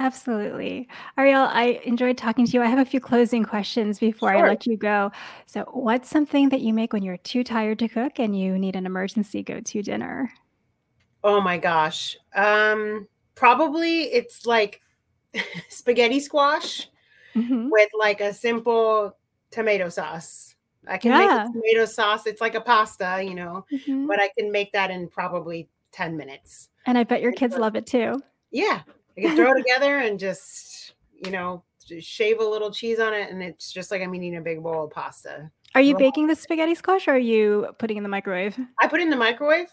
Absolutely. 0.00 0.88
Ariel, 1.16 1.48
I 1.50 1.80
enjoyed 1.84 2.16
talking 2.16 2.46
to 2.46 2.52
you. 2.52 2.62
I 2.62 2.66
have 2.66 2.78
a 2.78 2.84
few 2.84 3.00
closing 3.00 3.42
questions 3.42 3.98
before 3.98 4.30
sure. 4.30 4.46
I 4.46 4.48
let 4.48 4.64
you 4.64 4.76
go. 4.76 5.10
So, 5.46 5.64
what's 5.72 6.08
something 6.08 6.50
that 6.50 6.60
you 6.60 6.72
make 6.72 6.92
when 6.92 7.02
you're 7.02 7.16
too 7.16 7.42
tired 7.42 7.80
to 7.80 7.88
cook 7.88 8.20
and 8.20 8.38
you 8.38 8.58
need 8.58 8.76
an 8.76 8.86
emergency 8.86 9.42
go 9.42 9.60
to 9.60 9.82
dinner? 9.82 10.32
Oh 11.24 11.40
my 11.40 11.58
gosh. 11.58 12.16
Um, 12.34 13.08
probably 13.34 14.02
it's 14.02 14.46
like 14.46 14.80
spaghetti 15.68 16.20
squash 16.20 16.88
mm-hmm. 17.34 17.68
with 17.70 17.90
like 17.98 18.20
a 18.20 18.32
simple 18.32 19.16
tomato 19.50 19.88
sauce. 19.88 20.54
I 20.86 20.96
can 20.96 21.12
yeah. 21.12 21.44
make 21.44 21.52
tomato 21.52 21.84
sauce. 21.84 22.26
It's 22.26 22.40
like 22.40 22.54
a 22.54 22.60
pasta, 22.60 23.22
you 23.22 23.34
know, 23.34 23.64
mm-hmm. 23.72 24.06
but 24.06 24.20
I 24.20 24.30
can 24.38 24.50
make 24.50 24.72
that 24.72 24.90
in 24.90 25.08
probably 25.08 25.68
10 25.92 26.16
minutes. 26.16 26.68
And 26.86 26.96
I 26.96 27.04
bet 27.04 27.20
your 27.20 27.32
kids 27.32 27.56
love 27.56 27.76
it 27.76 27.86
too. 27.86 28.22
Yeah. 28.50 28.82
I 29.16 29.20
can 29.20 29.36
throw 29.36 29.52
it 29.52 29.56
together 29.56 29.98
and 29.98 30.18
just, 30.18 30.94
you 31.12 31.30
know, 31.30 31.64
just 31.84 32.08
shave 32.08 32.38
a 32.38 32.44
little 32.44 32.70
cheese 32.70 33.00
on 33.00 33.12
it. 33.12 33.30
And 33.30 33.42
it's 33.42 33.72
just 33.72 33.90
like 33.90 34.00
I'm 34.00 34.14
eating 34.14 34.36
a 34.36 34.40
big 34.40 34.62
bowl 34.62 34.84
of 34.84 34.90
pasta. 34.90 35.50
Are 35.74 35.80
you 35.80 35.96
baking 35.96 36.28
the 36.28 36.34
spaghetti 36.34 36.74
squash 36.74 37.08
or 37.08 37.12
are 37.12 37.18
you 37.18 37.68
putting 37.78 37.96
in 37.96 38.02
the 38.02 38.08
microwave? 38.08 38.58
I 38.80 38.86
put 38.86 39.00
in 39.00 39.10
the 39.10 39.16
microwave. 39.16 39.68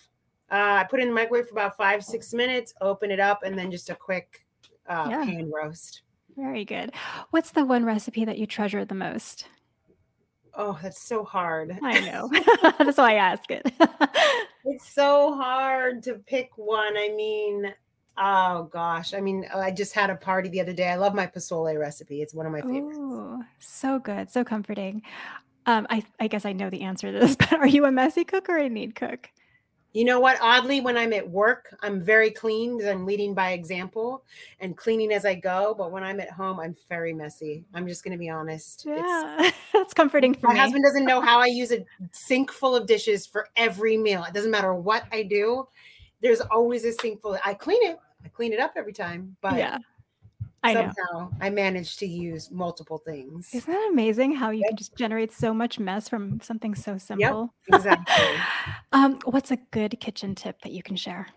Uh, 0.51 0.81
I 0.81 0.83
put 0.83 0.99
in 0.99 1.07
the 1.07 1.13
microwave 1.13 1.47
for 1.47 1.53
about 1.53 1.77
five, 1.77 2.03
six 2.03 2.33
minutes, 2.33 2.73
open 2.81 3.11
it 3.11 3.19
up, 3.19 3.43
and 3.43 3.57
then 3.57 3.71
just 3.71 3.89
a 3.89 3.95
quick 3.95 4.45
uh, 4.87 5.07
yeah. 5.09 5.25
pan 5.25 5.51
roast. 5.51 6.01
Very 6.35 6.65
good. 6.65 6.91
What's 7.31 7.51
the 7.51 7.65
one 7.65 7.85
recipe 7.85 8.25
that 8.25 8.37
you 8.37 8.45
treasure 8.45 8.83
the 8.83 8.93
most? 8.93 9.47
Oh, 10.55 10.77
that's 10.81 11.01
so 11.01 11.23
hard. 11.23 11.77
I 11.83 11.99
know. 12.11 12.29
that's 12.79 12.97
why 12.97 13.13
I 13.13 13.15
ask 13.15 13.49
it. 13.51 13.71
it's 14.65 14.93
so 14.93 15.35
hard 15.35 16.03
to 16.03 16.15
pick 16.15 16.57
one. 16.57 16.97
I 16.97 17.09
mean, 17.15 17.73
oh 18.17 18.69
gosh. 18.71 19.13
I 19.13 19.21
mean, 19.21 19.45
I 19.53 19.71
just 19.71 19.93
had 19.93 20.09
a 20.09 20.15
party 20.15 20.49
the 20.49 20.61
other 20.61 20.73
day. 20.73 20.87
I 20.87 20.95
love 20.95 21.13
my 21.13 21.27
pozole 21.27 21.77
recipe. 21.77 22.21
It's 22.21 22.33
one 22.33 22.45
of 22.45 22.51
my 22.51 22.61
favorites. 22.61 22.97
Ooh, 22.97 23.43
so 23.59 23.99
good. 23.99 24.29
So 24.29 24.43
comforting. 24.43 25.01
Um, 25.67 25.87
I, 25.89 26.03
I 26.19 26.27
guess 26.27 26.45
I 26.45 26.53
know 26.53 26.69
the 26.69 26.81
answer 26.81 27.11
to 27.11 27.19
this, 27.19 27.35
but 27.35 27.53
are 27.53 27.67
you 27.67 27.85
a 27.85 27.91
messy 27.91 28.23
cook 28.23 28.49
or 28.49 28.57
a 28.57 28.69
neat 28.69 28.95
cook? 28.95 29.29
You 29.95 30.03
know 30.03 30.19
what? 30.19 30.37
Oddly, 30.41 30.81
when 30.81 30.97
I'm 30.97 31.13
at 31.13 31.27
work, 31.27 31.73
I'm 31.81 32.01
very 32.01 32.29
clean 32.29 32.75
because 32.75 32.91
I'm 32.91 33.05
leading 33.05 33.33
by 33.33 33.51
example 33.51 34.25
and 34.59 34.75
cleaning 34.75 35.13
as 35.13 35.23
I 35.23 35.35
go. 35.35 35.73
But 35.73 35.89
when 35.93 36.03
I'm 36.03 36.19
at 36.19 36.29
home, 36.29 36.59
I'm 36.59 36.75
very 36.89 37.13
messy. 37.13 37.63
I'm 37.73 37.87
just 37.87 38.03
going 38.03 38.11
to 38.11 38.17
be 38.17 38.27
honest. 38.29 38.83
Yeah, 38.85 39.51
that's 39.73 39.93
comforting 39.93 40.33
for 40.33 40.47
my 40.47 40.53
me. 40.53 40.59
My 40.59 40.63
husband 40.63 40.83
doesn't 40.83 41.05
know 41.05 41.21
how 41.21 41.39
I 41.39 41.45
use 41.61 41.71
a 41.71 41.85
sink 42.11 42.51
full 42.51 42.75
of 42.75 42.87
dishes 42.87 43.25
for 43.25 43.47
every 43.55 43.95
meal. 43.95 44.25
It 44.25 44.33
doesn't 44.33 44.51
matter 44.51 44.75
what 44.75 45.05
I 45.13 45.23
do. 45.23 45.65
There's 46.21 46.41
always 46.41 46.83
a 46.83 46.91
sink 46.91 47.21
full. 47.21 47.35
Of, 47.35 47.39
I 47.45 47.53
clean 47.53 47.81
it. 47.83 47.97
I 48.25 48.27
clean 48.27 48.51
it 48.51 48.59
up 48.59 48.73
every 48.75 48.91
time. 48.91 49.37
But 49.39 49.55
yeah. 49.55 49.77
I 50.65 50.73
somehow 50.73 50.93
know. 51.13 51.31
I 51.41 51.49
managed 51.49 51.99
to 51.99 52.05
use 52.05 52.51
multiple 52.51 52.97
things. 52.97 53.49
Isn't 53.53 53.71
that 53.71 53.89
amazing 53.91 54.35
how 54.35 54.51
you 54.51 54.59
yep. 54.59 54.69
can 54.69 54.77
just 54.77 54.95
generate 54.95 55.31
so 55.31 55.53
much 55.53 55.79
mess 55.79 56.09
from 56.09 56.41
something 56.41 56.75
so 56.75 56.97
simple? 56.97 57.53
Yep, 57.69 57.79
exactly. 57.79 58.25
um, 58.91 59.19
what's 59.25 59.51
a 59.51 59.57
good 59.71 59.99
kitchen 59.99 60.35
tip 60.35 60.61
that 60.61 60.71
you 60.71 60.83
can 60.83 60.95
share? 60.95 61.27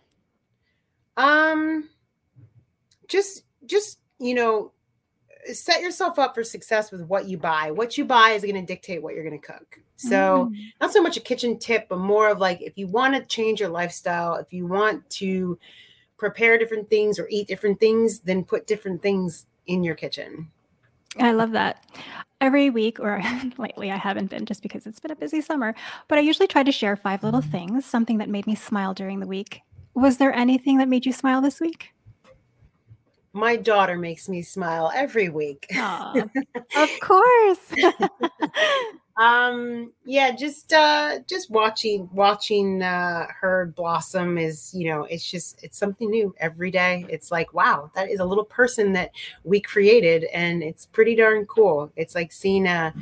Um, 1.17 1.89
just 3.09 3.45
just 3.67 3.99
you 4.21 4.35
know, 4.35 4.73
set 5.53 5.81
yourself 5.81 6.19
up 6.19 6.35
for 6.35 6.45
success 6.45 6.91
with 6.91 7.03
what 7.03 7.29
you 7.29 7.39
buy. 7.39 7.71
What 7.71 7.97
you 7.97 8.05
buy 8.05 8.31
is 8.31 8.43
going 8.43 8.55
to 8.55 8.63
dictate 8.63 9.03
what 9.03 9.15
you're 9.15 9.25
going 9.25 9.41
to 9.41 9.47
cook. 9.47 9.81
So, 9.97 10.51
mm. 10.51 10.57
not 10.81 10.93
so 10.93 11.03
much 11.03 11.17
a 11.17 11.21
kitchen 11.21 11.59
tip, 11.59 11.89
but 11.89 11.99
more 11.99 12.29
of 12.29 12.39
like 12.39 12.61
if 12.63 12.79
you 12.79 12.87
want 12.87 13.15
to 13.15 13.25
change 13.25 13.61
your 13.61 13.69
lifestyle, 13.69 14.37
if 14.37 14.53
you 14.53 14.67
want 14.67 15.09
to 15.11 15.59
prepare 16.19 16.59
different 16.59 16.91
things 16.91 17.19
or 17.19 17.27
eat 17.31 17.49
different 17.49 17.81
things, 17.81 18.19
then 18.21 18.45
put 18.45 18.67
different 18.67 19.01
things 19.01 19.47
in 19.67 19.85
your 19.85 19.95
kitchen. 19.95 20.51
I 21.19 21.33
love 21.33 21.53
that. 21.53 21.85
Every 22.41 22.71
week, 22.71 23.01
or 23.01 23.23
lately, 23.59 23.91
I 23.91 23.97
haven't 23.97 24.31
been 24.31 24.45
just 24.45 24.63
because 24.63 24.87
it's 24.87 25.01
been 25.01 25.11
a 25.11 25.17
busy 25.17 25.41
summer, 25.41 25.75
but 26.07 26.19
I 26.19 26.21
usually 26.21 26.47
try 26.47 26.63
to 26.63 26.73
share 26.73 26.97
five 26.97 27.23
little 27.23 27.41
mm-hmm. 27.41 27.51
things, 27.51 27.87
something 27.87 28.19
that 28.19 28.29
made 28.29 28.47
me 28.47 28.55
smile 28.55 28.95
during 28.95 29.21
the 29.21 29.27
week. 29.27 29.63
Was 29.95 30.19
there 30.19 30.33
anything 30.33 30.79
that 30.79 30.89
made 30.89 31.07
you 31.07 31.13
smile 31.13 31.41
this 31.41 31.61
week? 31.61 31.93
My 33.33 33.57
daughter 33.57 33.97
makes 33.97 34.29
me 34.29 34.43
smile 34.43 34.91
every 34.95 35.29
week. 35.29 35.67
of 35.77 36.91
course. 37.01 37.73
um 39.19 39.93
yeah 40.05 40.31
just 40.31 40.73
uh 40.73 41.19
just 41.27 41.51
watching 41.51 42.09
watching 42.13 42.83
uh 42.83 43.27
her 43.41 43.73
blossom 43.75 44.39
is 44.39 44.73
you 44.73 44.89
know 44.89 45.03
it's 45.05 45.29
just 45.29 45.63
it's 45.65 45.77
something 45.77 46.09
new 46.09 46.33
every 46.39 46.71
day. 46.71 47.05
It's 47.09 47.33
like 47.33 47.53
wow 47.53 47.91
that 47.97 48.09
is 48.09 48.21
a 48.21 48.25
little 48.25 48.45
person 48.45 48.93
that 48.93 49.11
we 49.43 49.61
created 49.61 50.25
and 50.33 50.63
it's 50.63 50.87
pretty 50.87 51.17
darn 51.17 51.47
cool. 51.47 51.91
It's 51.97 52.15
like 52.15 52.31
seeing 52.33 52.67
a 52.67 52.95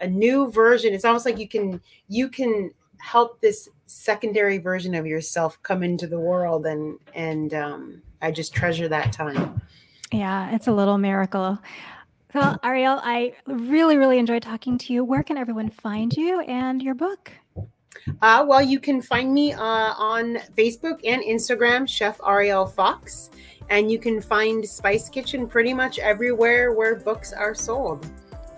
a 0.00 0.06
new 0.08 0.50
version. 0.50 0.92
It's 0.92 1.04
almost 1.04 1.24
like 1.24 1.38
you 1.38 1.48
can 1.48 1.80
you 2.08 2.28
can 2.28 2.72
help 2.98 3.40
this 3.40 3.68
secondary 3.86 4.58
version 4.58 4.96
of 4.96 5.06
yourself 5.06 5.62
come 5.62 5.84
into 5.84 6.08
the 6.08 6.18
world 6.18 6.66
and 6.66 6.98
and 7.14 7.52
um 7.54 8.02
i 8.20 8.30
just 8.30 8.52
treasure 8.52 8.88
that 8.88 9.12
time. 9.12 9.60
Yeah 10.12 10.50
it's 10.50 10.66
a 10.66 10.72
little 10.72 10.98
miracle 10.98 11.58
well, 12.34 12.58
Ariel, 12.62 13.00
I 13.02 13.34
really, 13.46 13.96
really 13.96 14.18
enjoyed 14.18 14.42
talking 14.42 14.78
to 14.78 14.92
you. 14.92 15.04
Where 15.04 15.22
can 15.22 15.36
everyone 15.36 15.70
find 15.70 16.12
you 16.12 16.40
and 16.42 16.82
your 16.82 16.94
book? 16.94 17.32
Uh, 18.20 18.44
well, 18.46 18.62
you 18.62 18.80
can 18.80 19.00
find 19.00 19.32
me 19.32 19.52
uh, 19.52 19.60
on 19.60 20.36
Facebook 20.56 21.00
and 21.04 21.22
Instagram, 21.22 21.88
Chef 21.88 22.20
Ariel 22.26 22.66
Fox, 22.66 23.30
and 23.70 23.90
you 23.90 23.98
can 23.98 24.20
find 24.20 24.66
Spice 24.66 25.08
Kitchen 25.08 25.46
pretty 25.46 25.72
much 25.72 25.98
everywhere 25.98 26.72
where 26.72 26.96
books 26.96 27.32
are 27.32 27.54
sold. 27.54 28.06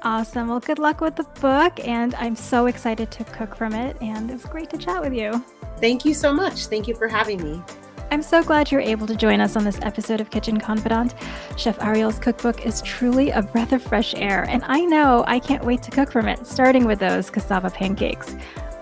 Awesome. 0.03 0.49
Well, 0.49 0.61
good 0.61 0.79
luck 0.79 1.01
with 1.01 1.17
the 1.17 1.25
book, 1.41 1.81
and 1.87 2.15
I'm 2.17 2.37
so 2.37 2.67
excited 2.67 3.11
to 3.11 3.25
cook 3.25 3.55
from 3.55 3.75
it. 3.75 3.97
And 4.03 4.31
it 4.31 4.35
was 4.35 4.45
great 4.45 4.69
to 4.71 4.79
chat 4.79 5.01
with 5.01 5.15
you. 5.15 5.43
Thank 5.79 6.05
you 6.05 6.15
so 6.15 6.33
much. 6.33 6.67
Thank 6.67 6.87
you 6.87 6.95
for 6.95 7.09
having 7.09 7.43
me. 7.43 7.63
I'm 8.11 8.23
so 8.23 8.43
glad 8.43 8.71
you're 8.71 8.81
able 8.81 9.07
to 9.07 9.17
join 9.17 9.41
us 9.41 9.57
on 9.57 9.65
this 9.65 9.79
episode 9.83 10.21
of 10.21 10.31
Kitchen 10.31 10.59
Confidante. 10.59 11.15
Chef 11.57 11.81
Ariel's 11.83 12.19
cookbook 12.19 12.65
is 12.65 12.83
truly 12.83 13.31
a 13.31 13.43
breath 13.43 13.73
of 13.73 13.83
fresh 13.83 14.15
air, 14.15 14.45
and 14.49 14.63
I 14.67 14.81
know 14.85 15.25
I 15.27 15.39
can't 15.39 15.65
wait 15.65 15.83
to 15.83 15.91
cook 15.91 16.13
from 16.13 16.29
it, 16.29 16.47
starting 16.47 16.85
with 16.85 16.99
those 16.99 17.31
cassava 17.31 17.71
pancakes. 17.71 18.37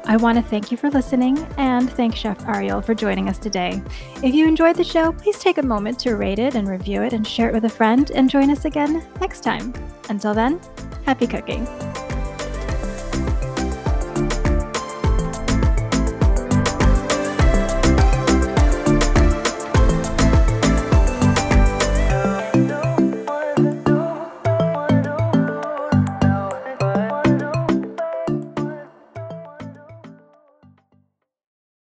I 0.04 0.16
want 0.16 0.36
to 0.36 0.42
thank 0.42 0.70
you 0.70 0.76
for 0.76 0.90
listening 0.90 1.38
and 1.58 1.90
thank 1.90 2.16
Chef 2.16 2.46
Ariel 2.48 2.82
for 2.82 2.94
joining 2.94 3.28
us 3.28 3.38
today. 3.38 3.80
If 4.22 4.34
you 4.34 4.48
enjoyed 4.48 4.76
the 4.76 4.84
show, 4.84 5.12
please 5.12 5.38
take 5.38 5.58
a 5.58 5.62
moment 5.62 5.98
to 6.00 6.16
rate 6.16 6.40
it 6.40 6.56
and 6.56 6.68
review 6.68 7.02
it 7.02 7.12
and 7.12 7.26
share 7.26 7.48
it 7.48 7.54
with 7.54 7.64
a 7.66 7.70
friend 7.70 8.10
and 8.10 8.28
join 8.28 8.50
us 8.50 8.64
again 8.64 9.06
next 9.20 9.42
time. 9.42 9.72
Until 10.08 10.34
then, 10.34 10.60
happy 11.04 11.26
cooking. 11.28 11.66